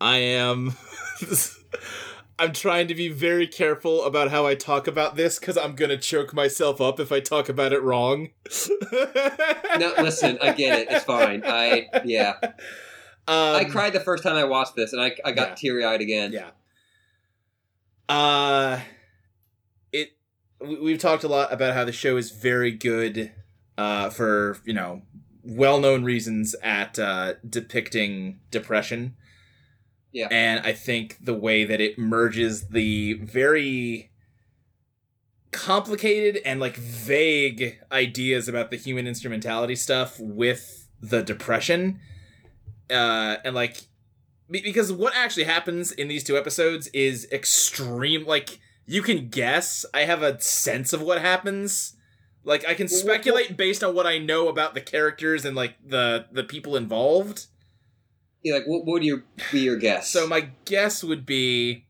[0.00, 0.74] I am.
[2.38, 5.96] I'm trying to be very careful about how I talk about this because I'm gonna
[5.96, 8.30] choke myself up if I talk about it wrong.
[9.78, 10.88] No, listen, I get it.
[10.90, 11.42] It's fine.
[11.44, 12.54] I yeah, Um,
[13.28, 15.54] I cried the first time I watched this, and I I got yeah.
[15.56, 16.32] teary eyed again.
[16.32, 16.50] Yeah.
[18.08, 18.80] Uh
[19.92, 20.12] it
[20.60, 23.32] we- we've talked a lot about how the show is very good
[23.76, 25.02] uh for, you know,
[25.42, 29.14] well-known reasons at uh depicting depression.
[30.12, 30.28] Yeah.
[30.30, 34.10] And I think the way that it merges the very
[35.52, 41.98] complicated and like vague ideas about the human instrumentality stuff with the depression
[42.90, 43.82] uh and like
[44.50, 49.84] because what actually happens in these two episodes is extreme like you can guess.
[49.92, 51.94] I have a sense of what happens.
[52.44, 56.26] Like i can speculate based on what i know about the characters and like the
[56.30, 57.46] the people involved
[58.46, 60.08] Yeah, like what, what would your be your guess?
[60.08, 61.84] so my guess would be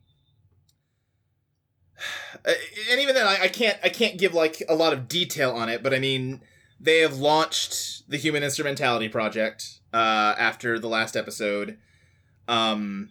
[2.45, 2.53] Uh,
[2.93, 5.69] and even then I, I can't i can't give like a lot of detail on
[5.69, 6.43] it but i mean
[6.79, 11.79] they have launched the human instrumentality project uh after the last episode.
[12.47, 13.09] Um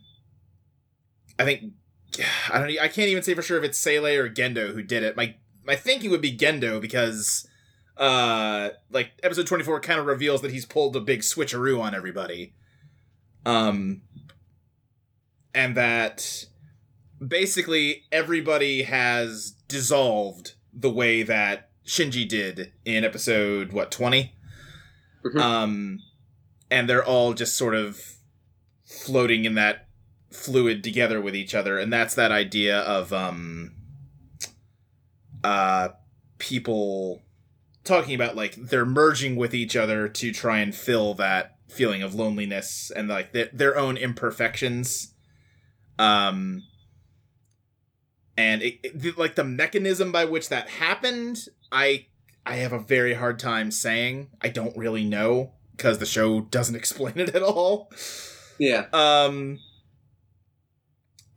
[1.40, 1.74] i think
[2.52, 5.04] i don't I can't even say for sure if it's SEELE or gendo who did
[5.04, 5.18] it.
[5.18, 5.36] My
[5.66, 7.48] my thinking would be gendo because
[7.98, 12.54] uh like episode 24 kind of reveals that he's pulled a big switcheroo on everybody
[13.46, 14.02] um
[15.54, 16.46] and that
[17.26, 24.34] basically everybody has dissolved the way that Shinji did in episode what 20
[25.24, 25.40] Mhm.
[25.40, 26.00] um
[26.70, 28.02] and they're all just sort of
[28.86, 29.88] floating in that
[30.32, 33.72] fluid together with each other and that's that idea of um
[35.44, 35.90] uh
[36.38, 37.22] people
[37.84, 42.14] talking about like they're merging with each other to try and fill that feeling of
[42.16, 45.14] loneliness and like their, their own imperfections.
[46.00, 46.64] Um
[48.38, 51.40] and it, it- like the mechanism by which that happened
[51.72, 52.06] i
[52.46, 54.30] i have a very hard time saying.
[54.42, 57.92] I don't really know because the show doesn't explain it at all.
[58.60, 59.60] Yeah, um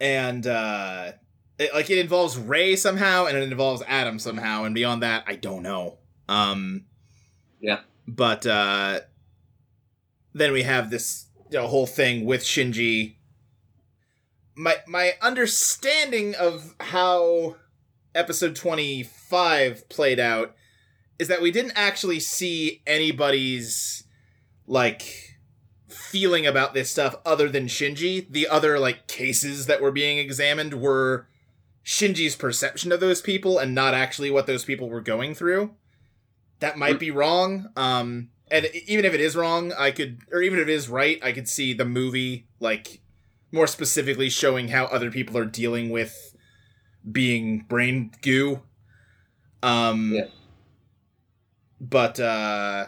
[0.01, 1.13] and uh
[1.59, 5.35] it, like it involves Rei somehow and it involves adam somehow and beyond that i
[5.35, 5.99] don't know.
[6.29, 6.85] Um
[7.61, 7.81] Yeah.
[8.07, 9.01] but uh
[10.39, 13.17] then we have this you know, whole thing with shinji
[14.59, 17.57] my my understanding of how
[18.15, 20.55] episode 25 played out
[21.19, 24.05] is that we didn't actually see anybody's
[24.67, 25.39] like
[25.89, 28.27] feeling about this stuff other than Shinji.
[28.29, 31.29] The other like cases that were being examined were
[31.85, 35.75] Shinji's perception of those people and not actually what those people were going through.
[36.61, 37.69] That might be wrong.
[37.77, 41.19] Um and even if it is wrong, I could or even if it is right,
[41.23, 43.01] I could see the movie like
[43.53, 46.35] more specifically showing how other people are dealing with
[47.11, 48.63] being brain goo.
[49.63, 50.27] Um Yeah.
[51.81, 52.87] but uh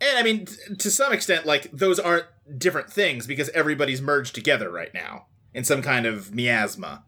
[0.00, 2.26] and I mean, t- to some extent, like those aren't
[2.58, 7.04] different things because everybody's merged together right now in some kind of miasma.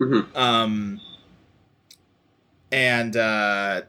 [0.00, 0.34] Mhm.
[0.36, 1.00] Um,
[2.72, 3.82] and uh,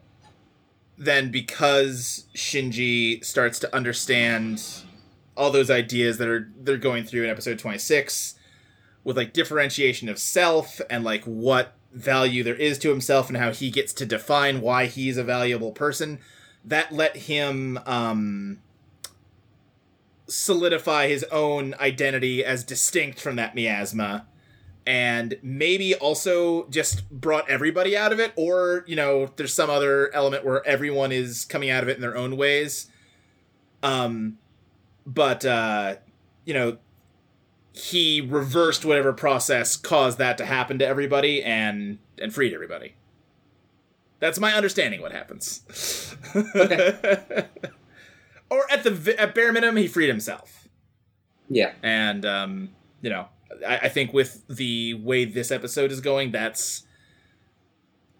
[1.06, 4.64] then because Shinji starts to understand
[5.36, 8.36] all those ideas that are they're going through in episode twenty six,
[9.04, 13.52] with like differentiation of self and like what value there is to himself and how
[13.52, 16.20] he gets to define why he's a valuable person
[16.66, 18.60] that let him um
[20.28, 24.26] solidify his own identity as distinct from that miasma
[24.86, 30.14] and maybe also just brought everybody out of it or you know there's some other
[30.14, 32.88] element where everyone is coming out of it in their own ways
[33.82, 34.38] um
[35.06, 35.96] but uh
[36.46, 36.78] you know
[37.72, 42.96] he reversed whatever process caused that to happen to everybody and and freed everybody
[44.20, 47.46] that's my understanding what happens Okay.
[48.50, 50.68] or at the at bare minimum he freed himself
[51.50, 51.72] Yeah.
[51.82, 52.70] and um,
[53.02, 53.28] you know,
[53.68, 56.84] I, I think with the way this episode is going, that's,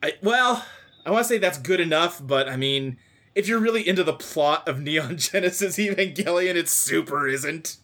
[0.02, 0.66] I well,
[1.06, 2.98] I want to say that's good enough, but I mean,
[3.36, 7.78] if you're really into the plot of Neon Genesis Evangelion, it super isn't.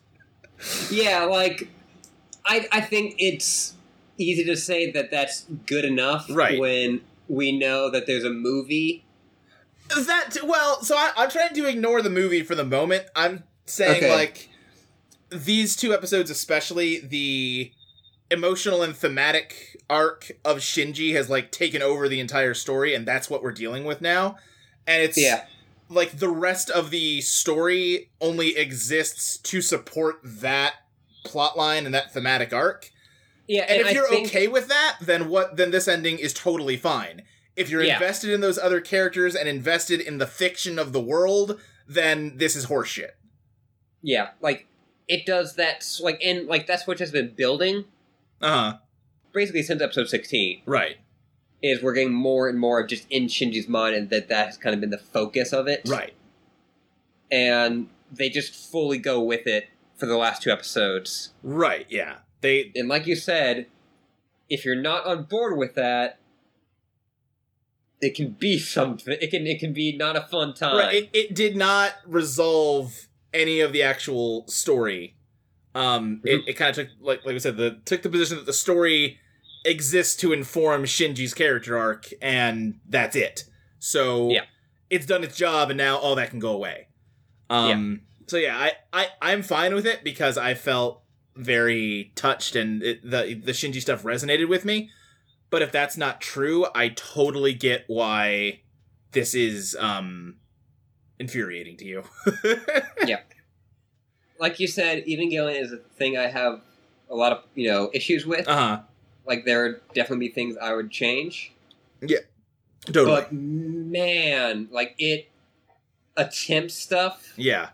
[0.92, 1.70] Yeah, like
[2.46, 3.74] I I think it's
[4.18, 6.60] easy to say that that's good enough Right.
[6.60, 9.06] when we know that there's a movie.
[9.96, 13.06] That well, so I, I'm trying to ignore the movie for the moment.
[13.16, 14.14] I'm saying Okay.
[14.14, 14.50] like
[15.32, 17.72] these two episodes, especially the
[18.32, 23.30] emotional and thematic arc of Shinji, has like taken over the entire story, and that's
[23.30, 24.38] what we're dealing with now.
[24.86, 25.46] And it's Yeah.
[25.90, 30.76] like the rest of the story only exists to support that
[31.26, 32.90] plot line and that thematic arc.
[33.48, 36.34] Yeah, And, if I you're think- okay with that, then what then this ending is
[36.34, 37.24] totally fine.
[37.56, 37.96] If you're Yeah.
[37.96, 42.56] invested in those other characters and invested in the fiction of the world, then this
[42.56, 43.12] is horseshit.
[44.02, 44.68] Yeah, like
[45.10, 47.84] it does that like and like that's what has been building
[48.42, 48.78] Uh-huh.
[49.34, 50.98] basically since episode 16 Right.
[51.62, 54.58] is we're getting more and more of just in Shinji's mind and that that has
[54.58, 55.82] kind of been the focus of it.
[55.88, 56.14] Right.
[57.32, 59.68] And they just fully go with it
[59.98, 61.32] for the last two episodes.
[61.44, 62.18] Right, yeah.
[62.42, 63.68] They And like you said,
[64.50, 66.18] if you're not on board with that,
[68.02, 69.18] it can be something.
[69.22, 70.78] It can it can be not a fun time.
[70.78, 75.16] right, it, it did not resolve any of the actual story.
[75.76, 78.46] Um it, it kind of took like like I said, the took the position that
[78.46, 79.20] the story
[79.66, 83.44] exists to inform Shinji's character arc and that's it.
[83.80, 84.46] So Yeah.
[84.90, 86.88] it's done its job and now all that can go away.
[87.50, 91.02] Um so yeah, I, I I'm fine with it because I felt
[91.36, 94.90] very touched and it, the the Shinji stuff resonated with me.
[95.50, 98.62] But if that's not true, I totally get why
[99.14, 100.36] this is um
[101.20, 102.04] infuriating to you.
[103.06, 103.20] Yeah.
[104.40, 106.62] Like you said, Evangelion is a thing I have
[107.10, 108.48] a lot of you know issues with.
[108.48, 108.82] uh-huh.
[109.26, 111.52] like there would definitely be things I would change.
[112.02, 112.20] Yeah.
[112.86, 113.06] Totally.
[113.22, 115.30] But man, like it
[116.16, 117.70] attempts stuff yeah.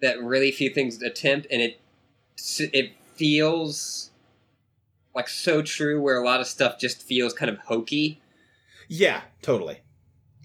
[0.00, 1.80] that really few things attempt, and it
[2.58, 4.10] it feels
[5.14, 6.00] like so true.
[6.00, 8.20] Where a lot of stuff just feels kind of hokey,
[8.88, 9.78] Yeah, totally.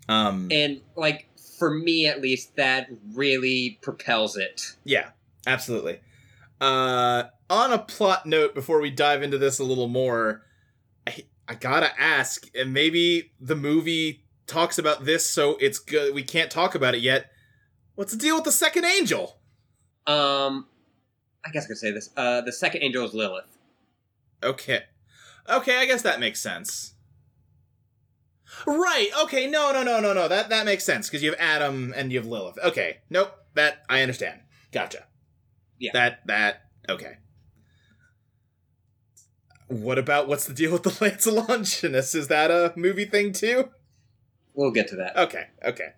[0.07, 4.75] Um and like for me at least, that really propels it.
[4.83, 5.09] yeah,
[5.45, 5.99] absolutely.
[6.61, 10.43] Uh on a plot note before we dive into this a little more,
[11.05, 16.13] I I got to ask and maybe the movie talks about this so it's good
[16.13, 17.31] we can't talk about it yet.
[17.95, 19.37] What's the deal with the second angel?
[20.05, 20.67] Um,
[21.45, 22.09] I guess I could say this.
[22.15, 23.57] Uh, the second angel is Lilith.
[24.43, 24.83] Okay.
[25.49, 26.93] Okay, I guess that makes sense.
[28.65, 29.09] Right.
[29.23, 29.47] Okay.
[29.47, 30.27] No, no, no, no, no.
[30.27, 32.57] That that makes sense because you have Adam and you have Lilith.
[32.63, 32.97] Okay.
[33.09, 33.31] Nope.
[33.55, 34.41] That I understand.
[34.71, 35.05] Gotcha.
[35.79, 35.91] Yeah.
[35.93, 37.17] That that okay.
[39.67, 42.15] What about what's the deal with the Lance Longinus?
[42.15, 43.69] Is that a movie thing too?
[44.53, 45.17] We'll get to that.
[45.17, 45.47] Okay.
[45.63, 45.89] Okay.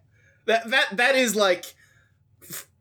[0.46, 1.76] That that that is like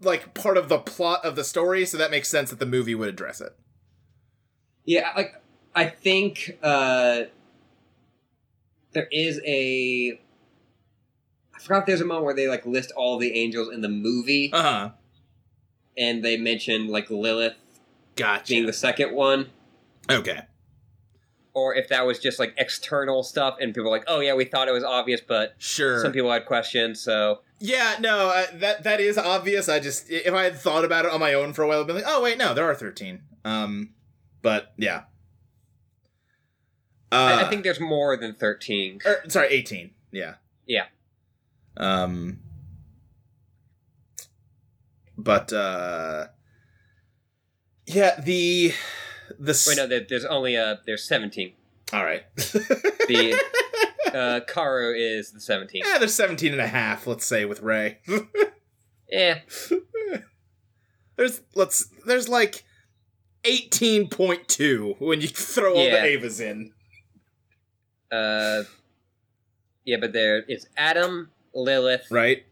[0.00, 2.94] like part of the plot of the story, so that makes sense that the movie
[2.94, 3.52] would address it.
[4.84, 5.34] Yeah, like
[5.74, 7.22] I think uh
[8.98, 10.20] there is a
[11.54, 13.88] I forgot if there's a moment where they like list all the angels in the
[13.88, 14.90] movie, Uh huh.
[15.96, 17.54] and they mentioned like Lilith
[18.16, 18.52] Gotcha.
[18.52, 19.50] being the second one,
[20.10, 20.42] okay.
[21.54, 24.44] or if that was just like external stuff, and people were like, "Oh yeah, we
[24.44, 26.00] thought it was obvious," but Sure.
[26.02, 27.00] some people had questions.
[27.00, 29.68] So Yeah, no, uh, that that is obvious.
[29.68, 31.86] I just if I had thought about it on my own for a while, I'd
[31.86, 33.22] be like, oh wait, no, there are thirteen.
[33.44, 33.90] Um,
[34.42, 35.02] but yeah.
[37.10, 39.00] Uh, I, I think there's more than thirteen.
[39.04, 39.90] or, sorry, eighteen.
[40.12, 40.34] Yeah.
[40.66, 40.84] Yeah.
[41.76, 42.40] Um.
[45.16, 46.26] But uh.
[47.86, 48.72] Yeah, the
[49.38, 51.52] the Wait, no, there, there's only uh there's seventeen.
[51.92, 52.24] all right.
[52.36, 53.40] The-
[54.08, 55.82] Uh, Kaoru is the seventeen.
[55.84, 57.98] yeah, there's 17 and a half, let's say, with Rei.
[59.10, 59.40] Yeah,
[61.16, 62.64] There's let's there's like
[63.44, 66.72] 18.2 when you throw all the Evas in.
[68.10, 68.62] Uh,
[69.84, 72.44] yeah, but there it's Adam, Lilith, Right?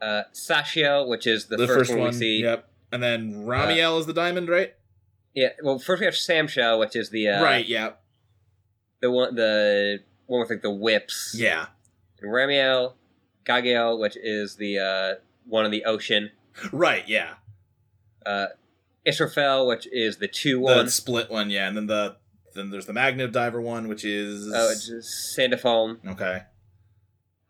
[0.00, 2.42] uh, Sachiel, which is the, first, one, we see.
[2.42, 2.68] Yep.
[2.90, 4.74] And then Ramiel is the diamond, right?
[5.34, 7.92] Yeah, well, first we have Shamshel, which is the uh, right, yeah.
[9.00, 11.34] the one the one with like the whips.
[11.36, 11.66] Yeah.
[12.20, 12.94] And Ramiel,
[13.46, 15.14] Gaghiel, which is the uh,
[15.46, 16.30] one in the ocean.
[16.70, 17.34] Right, yeah.
[18.26, 18.48] Uh,
[19.06, 20.88] Israfel, which is the two The one.
[20.90, 21.66] split one, yeah.
[21.66, 22.16] And then the
[22.54, 25.38] then there's the Magnet Diver one, which is Oh, it's just.
[25.38, 26.42] Okay.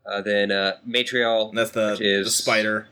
[0.04, 1.50] Uh, then uh, Matarael.
[1.50, 2.88] And that's the, is- the spider.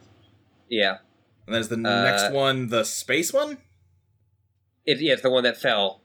[0.69, 0.99] Yeah,
[1.47, 3.59] And then there's the Uh, next one, the space one?
[4.87, 6.01] it, yeah, it's the one that fell.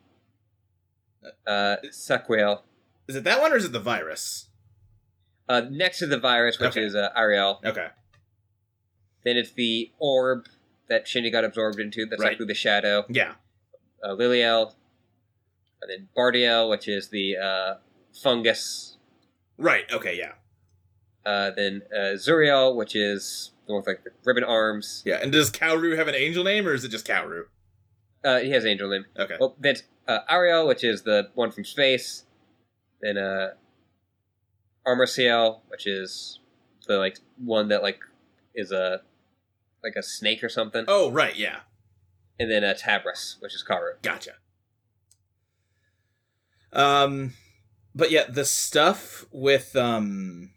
[1.45, 2.61] Uh, Sahaquiel.
[3.07, 4.47] Is it that one or is it the virus?
[5.47, 6.83] Uh, next to the virus, which Okay.
[6.83, 7.63] is uh, Ireul.
[7.63, 7.89] Okay.
[9.23, 10.45] Then it's the orb
[10.89, 12.05] that Shinji got absorbed into.
[12.07, 12.29] That's Right.
[12.29, 13.05] like through the shadow.
[13.09, 13.33] Yeah.
[14.03, 14.73] Uh, Leliel.
[15.85, 17.73] And then Bardiel, which is the uh,
[18.13, 18.97] fungus.
[19.57, 20.33] Right, okay, yeah.
[21.25, 25.01] Uh, then uh, Zeruel, which is the one with like the ribbon arms.
[25.05, 25.15] Yeah.
[25.15, 27.43] And does Kaoru have an angel name or is it just Kaoru?
[28.23, 29.05] Uh, he has angel name.
[29.17, 29.35] Okay.
[29.39, 29.75] Well, then
[30.07, 32.25] uh, Arael, which is the one from space.
[33.01, 33.51] Then uh,
[34.85, 36.39] Armisael, which is
[36.87, 37.99] the like one that like
[38.53, 39.01] is a
[39.83, 40.85] like a snake or something.
[40.87, 41.59] Oh, right, yeah.
[42.39, 44.01] And then uh, Tabris, which is Kaoru.
[44.01, 44.33] Gotcha.
[46.75, 47.33] Um
[47.95, 50.51] but yeah, the stuff with um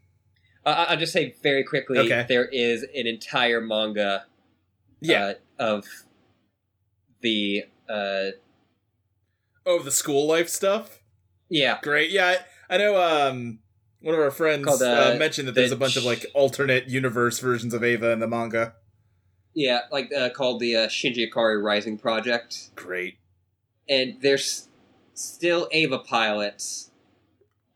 [0.67, 2.27] Uh, I- I'll just say very quickly, Okay.
[2.29, 4.27] there is an entire manga
[5.01, 5.85] yeah, uh, of
[7.21, 8.31] the uh,
[9.67, 11.01] oh the school life stuff.
[11.49, 12.11] yeah Great.
[12.11, 12.37] Yeah,
[12.69, 13.61] I, I know um
[14.01, 16.27] one of our friends Called, uh, uh, mentioned that the there's a bunch of like
[16.35, 18.75] alternate universe versions of Eva in the manga.
[19.55, 23.19] yeah like uh, called the uh, Shinji Ikari Raising Project, Great.
[23.89, 24.68] and there's
[25.19, 26.91] still Eva pilots,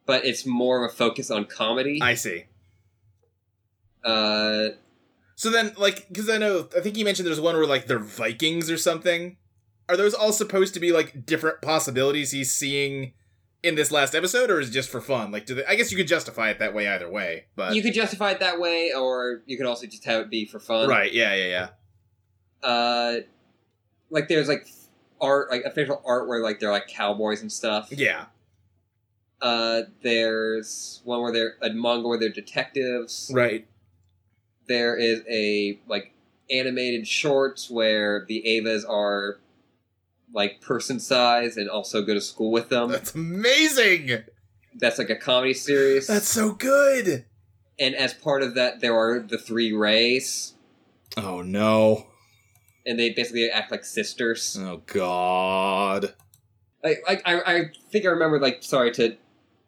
[0.07, 1.99] but it's more of a focus on comedy.
[2.03, 2.45] I see.
[4.05, 4.69] uh,
[5.37, 7.99] So then, like, because I know, I think you mentioned there's one where like they're
[7.99, 9.37] Vikings or something.
[9.89, 13.13] Are those all supposed to be like different possibilities he's seeing
[13.63, 15.31] in this last episode, or is it just for fun?
[15.33, 15.65] Like, do they?
[15.67, 18.41] I guess you could justify it that way either way, but you could justify it
[18.41, 20.89] that way, or you could also just have it be for fun.
[20.89, 21.13] right?
[21.13, 21.69] Yeah, yeah,
[22.63, 22.69] yeah.
[22.69, 23.17] Uh,
[24.11, 24.67] like there's like
[25.23, 27.89] art, like official art where like they're like cowboys and stuff.
[27.91, 28.27] Yeah.
[29.41, 33.31] Uh, there's one where they're a manga where they're detectives.
[33.33, 33.67] Right.
[34.69, 36.13] There is a like
[36.51, 39.39] animated shorts where the Evas are
[40.35, 42.91] like person size and also go to school with them.
[42.91, 44.23] That's amazing.
[44.75, 46.07] That's like a comedy series.
[46.07, 47.25] That's so good.
[47.79, 50.55] and as part of that, there are the three Reis,
[51.17, 52.07] Oh no.
[52.85, 54.57] And they basically act like sisters.
[54.61, 56.15] Oh god.
[56.83, 58.41] Like, like I, I think I remember.
[58.41, 59.17] Like, sorry to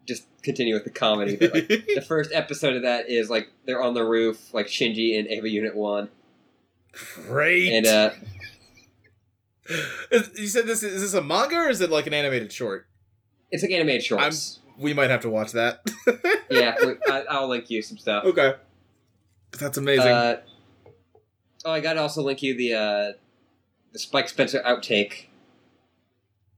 [0.05, 3.81] just continue with the comedy, but like, the first episode of that is like they're
[3.81, 6.09] on the roof, like Shinji and Eva Unit One,
[7.27, 7.71] Great.
[7.71, 8.09] and uh,
[10.37, 12.87] you said this is this a manga or is it like an animated short?
[13.51, 14.59] it's like animated shorts.
[14.77, 15.79] We might have to watch that.
[16.49, 18.25] yeah, we- I, I'll link you some stuff.
[18.25, 18.55] Okay.
[19.57, 20.11] That's amazing.
[20.11, 20.41] Uh,
[21.65, 23.11] oh, I gotta also link you the uh,
[23.91, 25.25] the Spike Spencer outtake.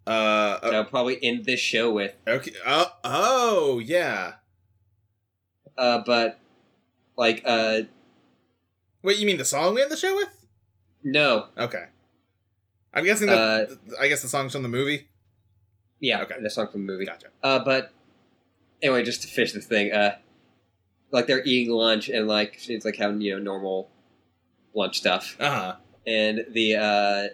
[0.05, 2.13] Uh, that I'll probably end this show with.
[2.25, 2.51] okay.
[2.65, 4.33] Oh, oh, yeah.
[5.77, 6.39] Uh, but
[7.17, 7.81] like, uh,
[9.03, 10.29] Wait, you mean the song we end the show with?
[11.03, 11.85] no, Okay.
[12.93, 13.77] I'm guessing that.
[13.99, 15.07] I guess the song's from the movie.
[15.99, 16.35] yeah, Okay.
[16.41, 17.05] the song from the movie.
[17.05, 17.27] Gotcha.
[17.43, 17.91] Uh, but
[18.81, 20.15] anyway, just to finish this thing, uh,
[21.11, 23.89] like they're eating lunch and like it's like having you know normal
[24.77, 25.75] lunch stuff, Uh huh.
[26.05, 27.27] and the uh,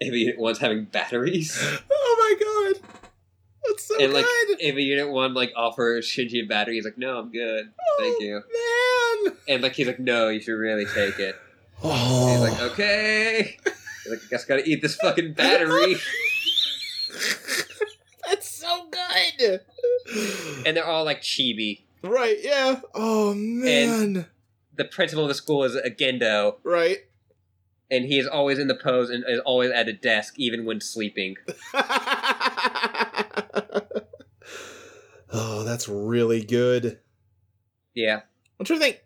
[0.00, 1.58] Eva Unit One's having batteries,
[1.92, 2.88] oh my god.
[3.68, 4.60] That's so and like good.
[4.60, 6.74] Eva Unit One like offers Shinji a battery.
[6.76, 9.36] He's like, "No, I'm good, thank you." Oh, Man.
[9.48, 11.34] And like he's like, "No, you should really take it."
[11.82, 12.28] Oh.
[12.30, 13.58] He's like, okay.
[14.04, 15.96] He's like, I guess I gotta eat this fucking battery.
[18.28, 19.60] That's so good.
[20.66, 21.82] and they're all like chibi.
[22.02, 22.80] right, yeah.
[22.94, 24.26] Oh man.
[24.76, 26.98] The principal of the school is a Gendo, right.
[27.90, 30.80] and he is always in the pose and is always at a desk, even when
[30.80, 31.36] sleeping.
[35.32, 36.98] oh, that's really good.
[37.94, 38.20] Yeah.
[38.58, 39.00] I'm trying to think.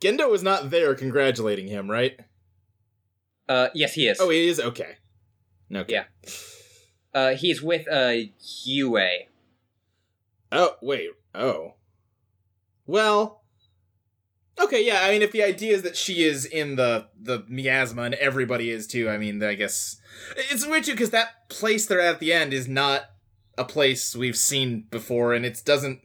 [0.00, 2.18] Gendo is not there congratulating him, right?
[3.48, 4.18] Uh, yes, he is.
[4.20, 4.58] Oh, he is?
[4.58, 4.96] Okay.
[5.70, 5.92] No, okay.
[5.94, 6.04] Yeah.
[7.14, 8.14] Uh, he's with uh
[8.64, 9.28] Yui.
[10.50, 11.10] Oh, wait.
[11.34, 11.74] Oh.
[12.86, 13.43] Well.
[14.60, 18.02] Okay, yeah, I mean, if the idea is that she is in the the miasma
[18.02, 20.00] and everybody is too, I mean, I guess
[20.36, 23.02] it's weird too because that place they're at at the end is not
[23.58, 26.00] a place we've seen before, and it doesn't.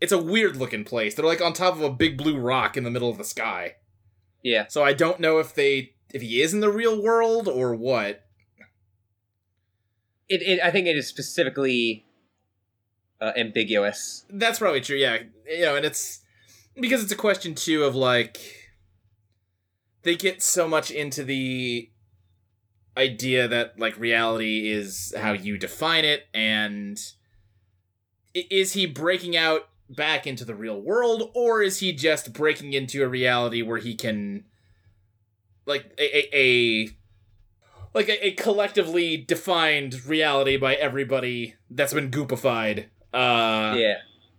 [0.00, 1.14] It's a weird looking place.
[1.14, 3.76] They're like on top of a big blue rock in the middle of the sky.
[4.42, 4.66] Yeah.
[4.68, 8.24] So I don't know if they if he is in the real world or what.
[10.28, 12.04] It, it I think it is specifically
[13.20, 14.24] uh, ambiguous.
[14.30, 14.96] That's probably true.
[14.96, 16.20] Yeah, you know, and it's
[16.80, 18.38] because it's a question too of like
[20.02, 21.90] they get so much into the
[22.96, 26.98] idea that like reality is how you define it, and
[28.34, 33.02] is he breaking out back into the real world, or is he just breaking into
[33.02, 34.44] a reality where he can
[35.66, 36.88] like a a, a
[37.94, 43.96] like a, a collectively defined reality by everybody that's been goopified uh yeah.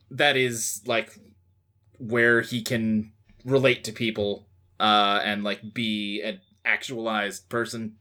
[0.09, 1.17] that is like
[2.01, 3.11] where he can
[3.45, 4.47] relate to people
[4.79, 7.95] uh and like be an actualized person.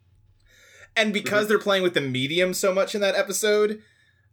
[0.97, 3.82] And because they're playing with the medium so much in that episode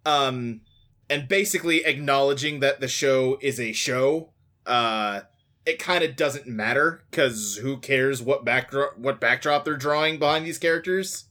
[0.06, 0.62] um
[1.10, 4.32] and basically acknowledging that the show is a show
[4.66, 5.22] uh
[5.66, 10.46] it kind of doesn't matter because who cares what backdrop what backdrop they're drawing behind
[10.46, 11.26] these characters?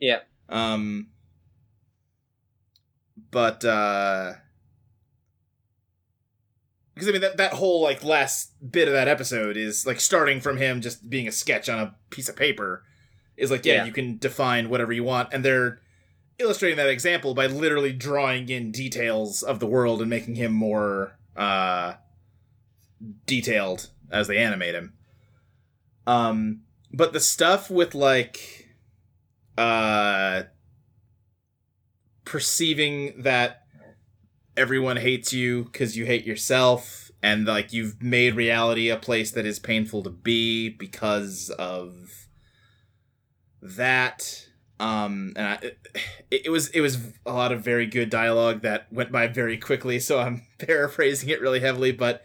[0.00, 0.20] Yeah.
[0.48, 1.08] um
[3.30, 4.34] but uh
[6.98, 10.40] because I mean that that whole like last bit of that episode is like starting
[10.40, 12.82] from him just being a sketch on a piece of paper
[13.36, 13.84] is like yeah, Yeah.
[13.84, 15.80] you can define whatever you want and they're
[16.40, 21.16] illustrating that example by literally drawing in details of the world and making him more
[21.36, 21.94] uh
[23.26, 24.92] detailed as they animate him
[26.08, 26.62] um
[26.92, 28.74] but the stuff with like
[29.56, 30.42] uh
[32.24, 33.57] perceiving that
[34.58, 39.46] everyone hates you because you hate yourself and like you've made reality a place that
[39.46, 42.28] is painful to be because of
[43.62, 44.46] that
[44.80, 45.54] um and I,
[46.30, 49.58] it, it was it was a lot of very good dialogue that went by very
[49.58, 52.22] quickly so i'm paraphrasing it really heavily but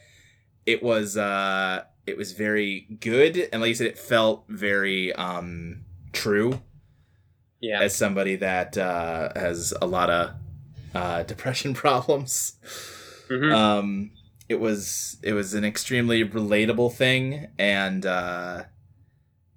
[0.65, 5.84] it was uh it was very good and like you said it felt very um
[6.11, 6.61] true
[7.60, 7.81] Yeah.
[7.81, 10.34] as somebody that uh, has a lot of
[10.94, 12.53] uh, depression problems.
[13.30, 13.53] Mhm.
[13.53, 14.11] Um,
[14.49, 18.64] it was it was an extremely relatable thing, and uh,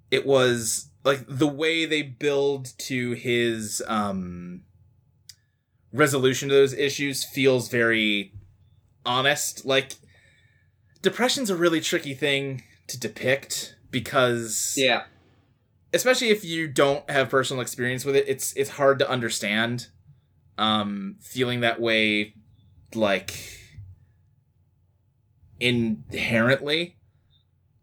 [0.09, 4.63] it was like the way they build to his um,
[5.93, 8.33] resolution to those issues feels very
[9.05, 9.65] honest.
[9.65, 9.93] Like
[11.01, 15.03] depression's a really tricky thing to depict because yeah.
[15.93, 19.87] especially if you don't have personal experience with it it's it's hard to understand
[20.57, 22.33] um feeling that way
[22.95, 23.33] like
[25.59, 26.95] inherently.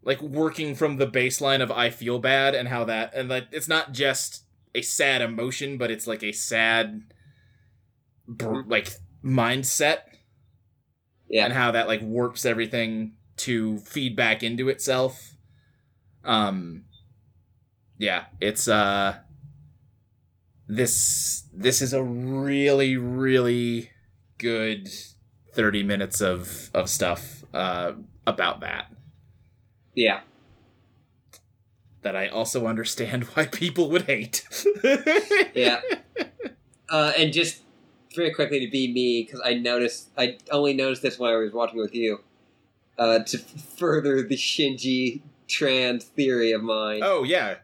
[0.03, 3.67] Like working from the baseline of i feel bad and how that and like it's
[3.67, 4.45] not just
[4.75, 7.01] a sad emotion but it's like a sad
[8.27, 8.89] br- like
[9.23, 9.99] mindset.
[11.27, 11.45] Yeah.
[11.45, 15.35] and how that like warps everything to feed back into itself.
[16.23, 16.85] Um
[17.97, 19.15] yeah it's uh
[20.67, 23.91] this this is a really really
[24.37, 24.89] good
[25.53, 27.91] 30 minutes of of stuff uh
[28.27, 28.91] about that
[29.93, 30.21] Yeah.
[32.01, 34.47] that i also understand why people would hate
[35.55, 35.81] Yeah.
[36.89, 37.61] uh, and just
[38.15, 41.51] very quickly to be me, because I noticed, I only noticed this when I was
[41.51, 42.19] watching with you,
[42.97, 47.01] uh, to further the Shinji trans theory of mine.
[47.03, 47.55] oh yeah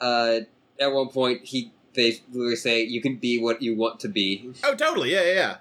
[0.00, 0.40] Uh,
[0.80, 4.50] at one point, he they literally say, "You can be what you want to be,"
[4.64, 5.56] oh totally yeah yeah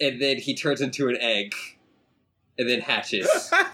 [0.00, 1.54] and then he turns into an egg,
[2.56, 3.28] and then hatches.
[3.52, 3.64] yeah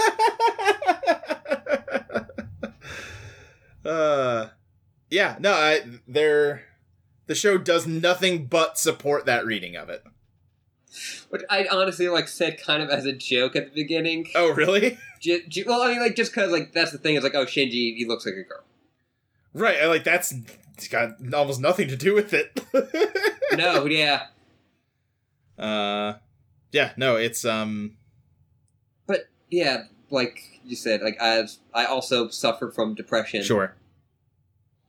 [3.84, 4.48] uh
[5.10, 6.62] yeah no i they're
[7.26, 10.02] the show does nothing but support that reading of it
[11.28, 14.28] Which I honestly like said kind of as a joke at the beginning.
[14.34, 14.96] Oh, really?
[15.20, 17.46] Ju- ju- well, I mean, like just because like that's the thing is like, oh,
[17.46, 18.62] Shinji, he looks like a girl.
[19.54, 19.78] Right.
[19.82, 20.32] I like that's
[20.74, 22.60] it's got almost nothing to do with it.
[23.56, 24.26] No, yeah,
[25.56, 26.14] Uh,
[26.72, 26.92] yeah.
[26.96, 27.96] No, it's um.
[29.06, 33.42] but yeah, like you said, like I I also suffer from depression.
[33.44, 33.76] Sure.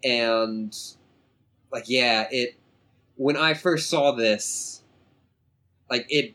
[0.03, 0.75] and
[1.71, 2.57] like yeah it
[3.15, 4.81] when i first saw this
[5.89, 6.33] like it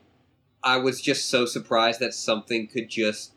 [0.63, 3.33] i was just so surprised that something could just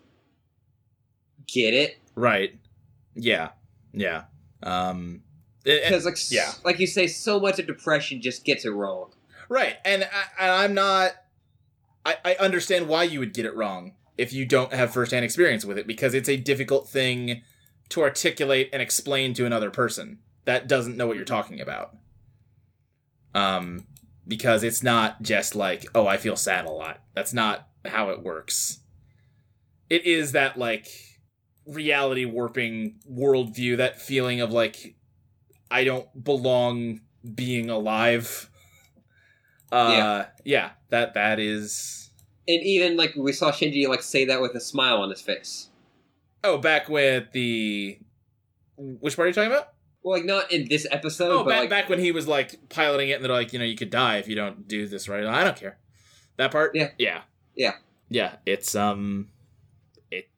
[1.47, 2.57] get it Right.
[3.17, 3.51] Yeah.
[3.93, 4.25] Yeah.
[4.63, 5.23] Um.
[5.65, 6.43] Because like yeah.
[6.47, 9.11] yeah like you say so much of depression just gets it wrong
[9.49, 11.13] Right, and, I, and I'm not.
[12.07, 15.65] I, I understand why you would get it wrong if you don't have firsthand experience
[15.65, 17.43] with it, because it's a difficult thing
[17.91, 21.97] to articulate and explain to another person that doesn't know what you're talking about.
[23.35, 23.87] Um,
[24.29, 27.01] because it's not just like, oh, I feel sad a lot.
[27.15, 28.81] That's not how it works.
[29.89, 30.89] It is that like
[31.67, 34.97] reality warping worldview, that feeling of like,
[35.71, 37.01] I don't belong
[37.35, 38.51] being alive.
[39.73, 40.27] Uh, Yeah.
[40.45, 42.11] yeah, that that is.
[42.47, 45.71] and even like we saw shinji like say that with a smile on his face
[46.45, 47.99] Oh, back with the
[48.77, 49.73] which part are you talking about?
[50.03, 52.69] well like not in this episode Oh, but back like back when he was like
[52.69, 55.09] piloting it, and they're like, you know, you could die if you don't do this
[55.09, 55.25] right.
[55.25, 55.79] I don't care.
[56.37, 56.73] That part.
[56.75, 56.91] Yeah.
[56.99, 57.23] Yeah.
[57.57, 57.75] Yeah.
[58.11, 58.37] Yeah.
[58.45, 59.29] It's um,
[60.11, 60.29] it.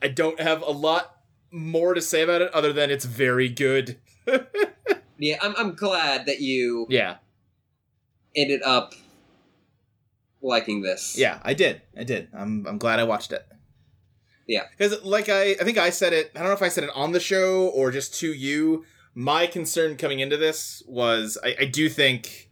[0.00, 1.17] I don't have a lot
[1.50, 3.98] more to say about it other than it's very good.
[5.18, 7.16] yeah I'm, I'm glad that you Yeah.
[8.36, 8.94] ended up
[10.42, 11.82] liking this Yeah, I did.
[11.96, 12.28] I did.
[12.32, 13.44] I'm I'm glad I watched it.
[14.46, 14.64] Yeah.
[14.70, 16.90] Because like I I think I said it, I don't know if I said it
[16.94, 18.84] on the show or just to you.
[19.14, 22.50] My concern coming into this was I, I do think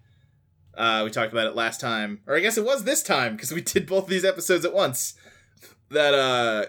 [0.76, 2.20] uh we talked about it last time.
[2.26, 5.14] Or I guess it was this time because we did both these episodes at once.
[5.90, 6.66] That uh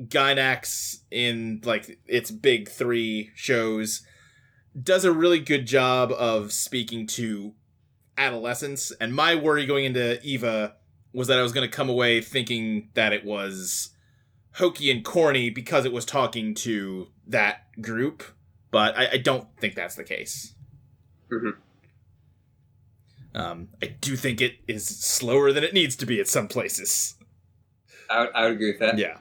[0.00, 4.02] Gainax in like its big 3 shows
[4.80, 7.54] does a really good job of speaking to
[8.18, 10.74] adolescence and my worry going into Eva
[11.12, 13.90] was that I was going to come away thinking that it was
[14.54, 18.22] hokey and corny because it was talking to that group,
[18.70, 20.54] but I, I don't think that's the case.
[21.32, 21.56] Mhm.
[23.34, 27.16] Um, I do think it is slower than it needs to be at some places.
[28.10, 29.18] I, would, I would agree with that Yeah.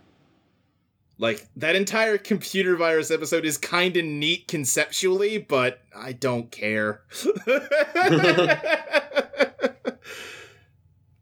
[1.18, 7.04] Like, that entire computer virus episode is kind of neat conceptually, but I don't care.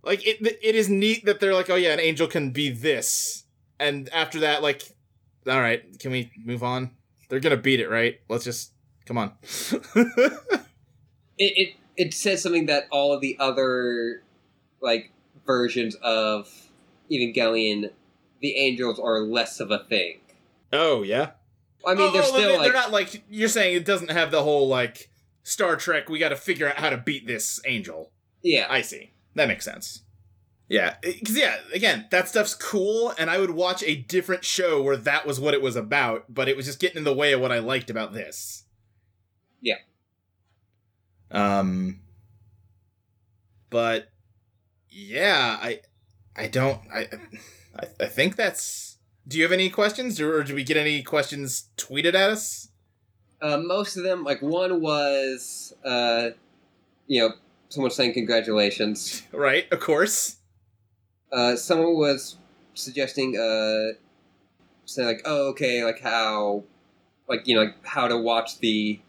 [0.03, 3.43] like, it, it is neat that they're like, oh yeah, an angel can be this.
[3.79, 4.81] And after that, like,
[5.47, 6.91] alright, can we move on?
[7.29, 8.19] They're gonna beat it, right?
[8.29, 8.71] Let's just,
[9.05, 9.33] come on.
[9.95, 10.37] it,
[11.37, 14.23] it it says something that all of the other
[14.81, 15.11] like
[15.45, 16.49] versions of
[17.11, 17.91] Evangelion,
[18.43, 20.19] the angels are less of a thing.
[20.71, 21.31] oh, yeah?
[21.87, 24.11] I mean, Oh, they're oh, still they- like they're not like you're saying it doesn't
[24.11, 25.09] have the whole like
[25.43, 26.07] Star Trek.
[26.09, 28.11] We got to figure out how to beat this angel.
[28.43, 29.11] yeah, I see.
[29.35, 30.03] That makes sense.
[30.69, 34.95] Yeah, because yeah, again, that stuff's cool, and I would watch a different show where
[34.95, 37.41] that was what it was about, but it was just getting in the way of
[37.41, 38.63] what I liked about this.
[39.61, 39.75] Yeah.
[41.31, 41.99] Um.
[43.69, 44.09] But
[44.89, 45.81] yeah, I,
[46.35, 47.07] I don't, I,
[47.79, 48.97] I, I think that's.
[49.27, 52.69] Do you have any questions, or, or do we get any questions tweeted at us?
[53.41, 56.29] uh, most of them like one was uh,
[57.07, 57.33] you know
[57.69, 59.23] someone saying congratulations.
[59.33, 60.37] Right, of course.
[61.31, 62.37] Uh, someone was
[62.73, 63.97] suggesting uh,
[64.85, 66.63] saying like oh okay like how
[67.27, 68.99] like you know like how to watch the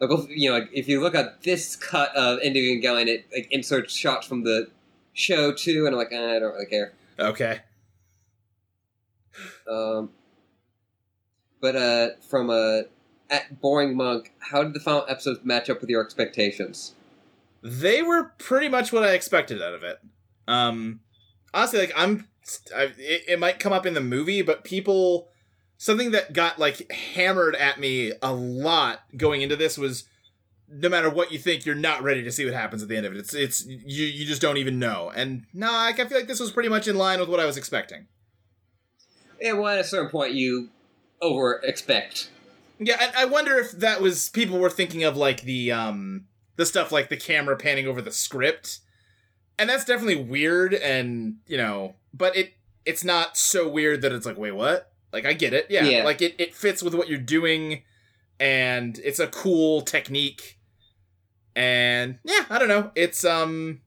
[0.00, 3.06] like if- you know like if you look at this cut of End of Evangelion
[3.08, 4.68] it like inserts shots from the
[5.12, 6.92] show too and I'm like eh, I don't really care.
[7.18, 7.60] Okay.
[9.68, 10.10] Um,
[11.60, 12.84] but uh, from a
[13.30, 16.94] at Boring Monk, how did the final episodes match up with your expectations?
[17.62, 20.00] they were pretty much what I expected out of it.
[20.48, 21.00] Um,
[21.54, 22.28] honestly, like I'm,
[22.74, 25.28] I, it, it might come up in the movie, but people,
[25.78, 30.04] something that got like hammered at me a lot going into this was,
[30.68, 33.06] no matter what you think, you're not ready to see what happens at the end
[33.06, 33.18] of it.
[33.18, 35.12] It's, it's you, you just don't even know.
[35.14, 37.56] And no, I feel like this was pretty much in line with what I was
[37.56, 38.08] expecting.
[39.42, 40.68] Yeah, well, at a certain point, you
[41.20, 42.30] over expect.
[42.78, 46.64] Yeah, I, I wonder if that was people were thinking of like the um the
[46.66, 48.78] stuff like the camera panning over the script,
[49.58, 52.54] and that's definitely weird, and you know, but it
[52.84, 54.92] it's not so weird that it's like wait what?
[55.12, 56.04] Like I get it, yeah, Yeah.
[56.04, 57.82] like it it fits with what you're doing,
[58.40, 60.58] and it's a cool technique,
[61.54, 63.80] and yeah, I don't know, it's um.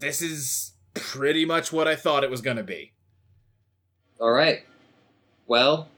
[0.00, 2.92] this is pretty much what I thought it was going to be.
[4.20, 4.60] All right.
[5.46, 5.88] Well,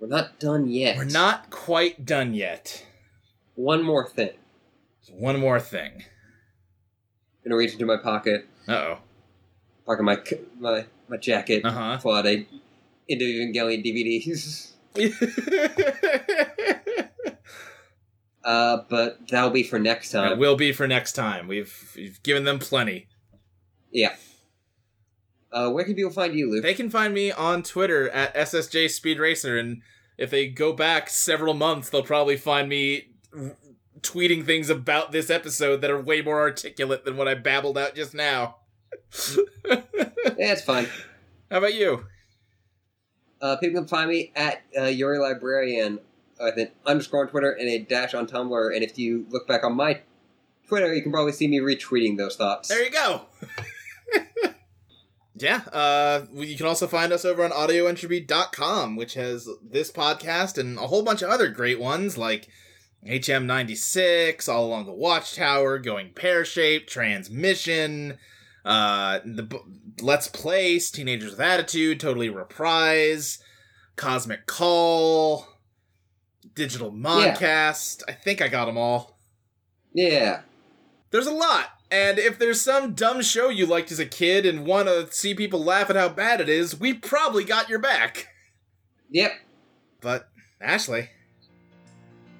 [0.00, 0.96] we're not done yet.
[0.96, 2.84] We're not quite done yet.
[3.54, 4.30] One more thing.
[5.10, 6.02] One more thing.
[7.44, 8.98] I'm gonna reach into my pocket, Uh oh.
[9.86, 10.18] pocket my
[10.58, 11.64] my my jacket.
[11.64, 12.46] Uh pull out a
[13.08, 14.72] End of Evangelion DVDs.
[18.44, 20.30] Uh, but that'll be for next time.
[20.30, 21.48] it will be for next time.
[21.48, 23.08] We've we've given them plenty.
[23.90, 24.14] Yeah.
[25.56, 26.62] Uh, where can people find you, Luke?
[26.62, 29.80] They can find me on Twitter at SSJ Speed Racer, and
[30.18, 33.56] if they go back several months, they'll probably find me r-
[34.02, 37.94] tweeting things about this episode that are way more articulate than what I babbled out
[37.94, 38.56] just now.
[39.66, 39.80] yeah,
[40.36, 40.88] it's fine.
[41.50, 42.04] How about you?
[43.40, 46.00] Uh, people can find me at uh, Yuri Librarian
[46.38, 48.74] with an underscore on Twitter and a dash on Tumblr.
[48.74, 50.02] And if you look back on my
[50.68, 52.68] Twitter, you can probably see me retweeting those thoughts.
[52.68, 53.22] There you go.
[55.38, 60.78] yeah, uh, you can also find us over on audioentropy.com, which has this podcast and
[60.78, 62.48] a whole bunch of other great ones like
[63.06, 68.18] HM96, All Along the Watchtower, Going Pear Shaped, Transmission,
[68.64, 69.58] uh, the b-
[70.00, 73.38] Let's Place, Teenagers with Attitude, Totally Reprise,
[73.96, 75.46] Cosmic Call,
[76.54, 78.02] Digital Modcast.
[78.08, 79.18] I think I got them all.
[79.92, 80.40] Yeah.
[81.10, 81.66] There's a lot.
[81.90, 85.34] And if there's some dumb show you liked as a kid and want to see
[85.34, 88.28] people laugh at how bad it is, we probably got your back.
[89.10, 89.32] Yep.
[90.00, 90.28] But,
[90.60, 91.10] Ashley,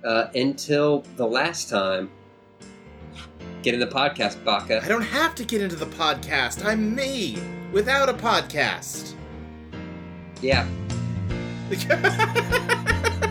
[0.04, 2.10] Uh, until the last time,
[3.62, 4.82] get in the podcast, Baka.
[4.84, 6.64] I don't have to get into the podcast.
[6.64, 7.38] I'm me
[7.72, 9.14] without a podcast.
[10.42, 10.66] Yeah.